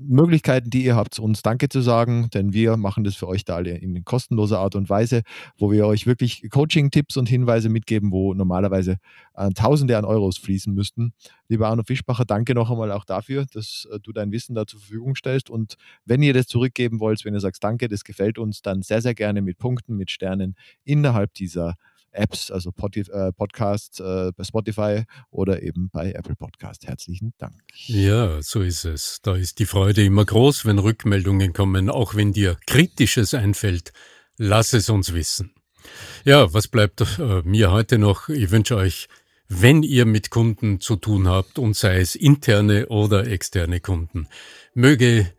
Möglichkeiten, 0.00 0.70
die 0.70 0.84
ihr 0.84 0.96
habt, 0.96 1.18
uns 1.18 1.42
Danke 1.42 1.68
zu 1.68 1.80
sagen, 1.80 2.28
denn 2.32 2.52
wir 2.52 2.76
machen 2.76 3.04
das 3.04 3.16
für 3.16 3.26
euch 3.26 3.44
da 3.44 3.56
alle 3.56 3.76
in 3.76 4.04
kostenloser 4.04 4.60
Art 4.60 4.74
und 4.74 4.88
Weise, 4.88 5.22
wo 5.56 5.72
wir 5.72 5.86
euch 5.86 6.06
wirklich 6.06 6.48
Coaching-Tipps 6.50 7.16
und 7.16 7.28
Hinweise 7.28 7.68
mitgeben, 7.68 8.12
wo 8.12 8.34
normalerweise 8.34 8.98
äh, 9.34 9.50
Tausende 9.50 9.98
an 9.98 10.04
Euros 10.04 10.38
fließen 10.38 10.72
müssten. 10.72 11.12
Lieber 11.48 11.68
Arno 11.68 11.82
Fischbacher, 11.82 12.24
danke 12.24 12.54
noch 12.54 12.70
einmal 12.70 12.92
auch 12.92 13.04
dafür, 13.04 13.46
dass 13.52 13.88
äh, 13.90 13.98
du 14.00 14.12
dein 14.12 14.32
Wissen 14.32 14.54
da 14.54 14.66
zur 14.66 14.80
Verfügung 14.80 15.14
stellst. 15.14 15.50
Und 15.50 15.76
wenn 16.04 16.22
ihr 16.22 16.34
das 16.34 16.46
zurückgeben 16.46 17.00
wollt, 17.00 17.24
wenn 17.24 17.34
ihr 17.34 17.40
sagst, 17.40 17.64
danke, 17.64 17.88
das 17.88 18.04
gefällt 18.04 18.38
uns, 18.38 18.62
dann 18.62 18.82
sehr, 18.82 19.02
sehr 19.02 19.14
gerne 19.14 19.42
mit 19.42 19.58
Punkten, 19.58 19.96
mit 19.96 20.10
Sternen 20.10 20.54
innerhalb 20.84 21.34
dieser 21.34 21.74
Apps, 22.18 22.50
also 22.50 22.70
äh, 22.70 23.32
Podcasts 23.32 24.00
äh, 24.00 24.32
bei 24.36 24.44
Spotify 24.44 25.04
oder 25.30 25.62
eben 25.62 25.88
bei 25.90 26.12
Apple 26.12 26.36
Podcast. 26.36 26.86
Herzlichen 26.86 27.32
Dank. 27.38 27.62
Ja, 27.86 28.42
so 28.42 28.62
ist 28.62 28.84
es. 28.84 29.20
Da 29.22 29.36
ist 29.36 29.58
die 29.58 29.66
Freude 29.66 30.04
immer 30.04 30.24
groß, 30.24 30.64
wenn 30.66 30.78
Rückmeldungen 30.78 31.52
kommen, 31.52 31.88
auch 31.90 32.14
wenn 32.14 32.32
dir 32.32 32.56
Kritisches 32.66 33.34
einfällt. 33.34 33.92
Lass 34.36 34.72
es 34.72 34.90
uns 34.90 35.14
wissen. 35.14 35.54
Ja, 36.24 36.52
was 36.52 36.68
bleibt 36.68 37.00
äh, 37.18 37.42
mir 37.44 37.70
heute 37.70 37.98
noch? 37.98 38.28
Ich 38.28 38.50
wünsche 38.50 38.76
euch, 38.76 39.08
wenn 39.48 39.82
ihr 39.82 40.04
mit 40.04 40.30
Kunden 40.30 40.80
zu 40.80 40.96
tun 40.96 41.28
habt 41.28 41.58
und 41.58 41.74
sei 41.74 42.00
es 42.00 42.14
interne 42.14 42.88
oder 42.88 43.26
externe 43.26 43.80
Kunden, 43.80 44.28
möge 44.74 45.32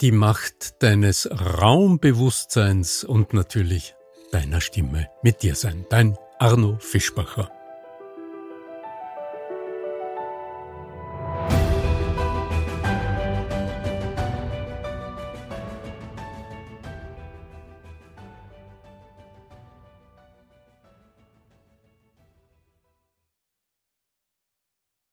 die 0.00 0.12
Macht 0.12 0.82
deines 0.82 1.28
Raumbewusstseins 1.30 3.04
und 3.04 3.34
natürlich 3.34 3.94
deiner 4.32 4.60
Stimme 4.60 5.08
mit 5.22 5.42
dir 5.42 5.54
sein. 5.54 5.86
Dein 5.90 6.16
Arno 6.38 6.76
Fischbacher. 6.80 7.50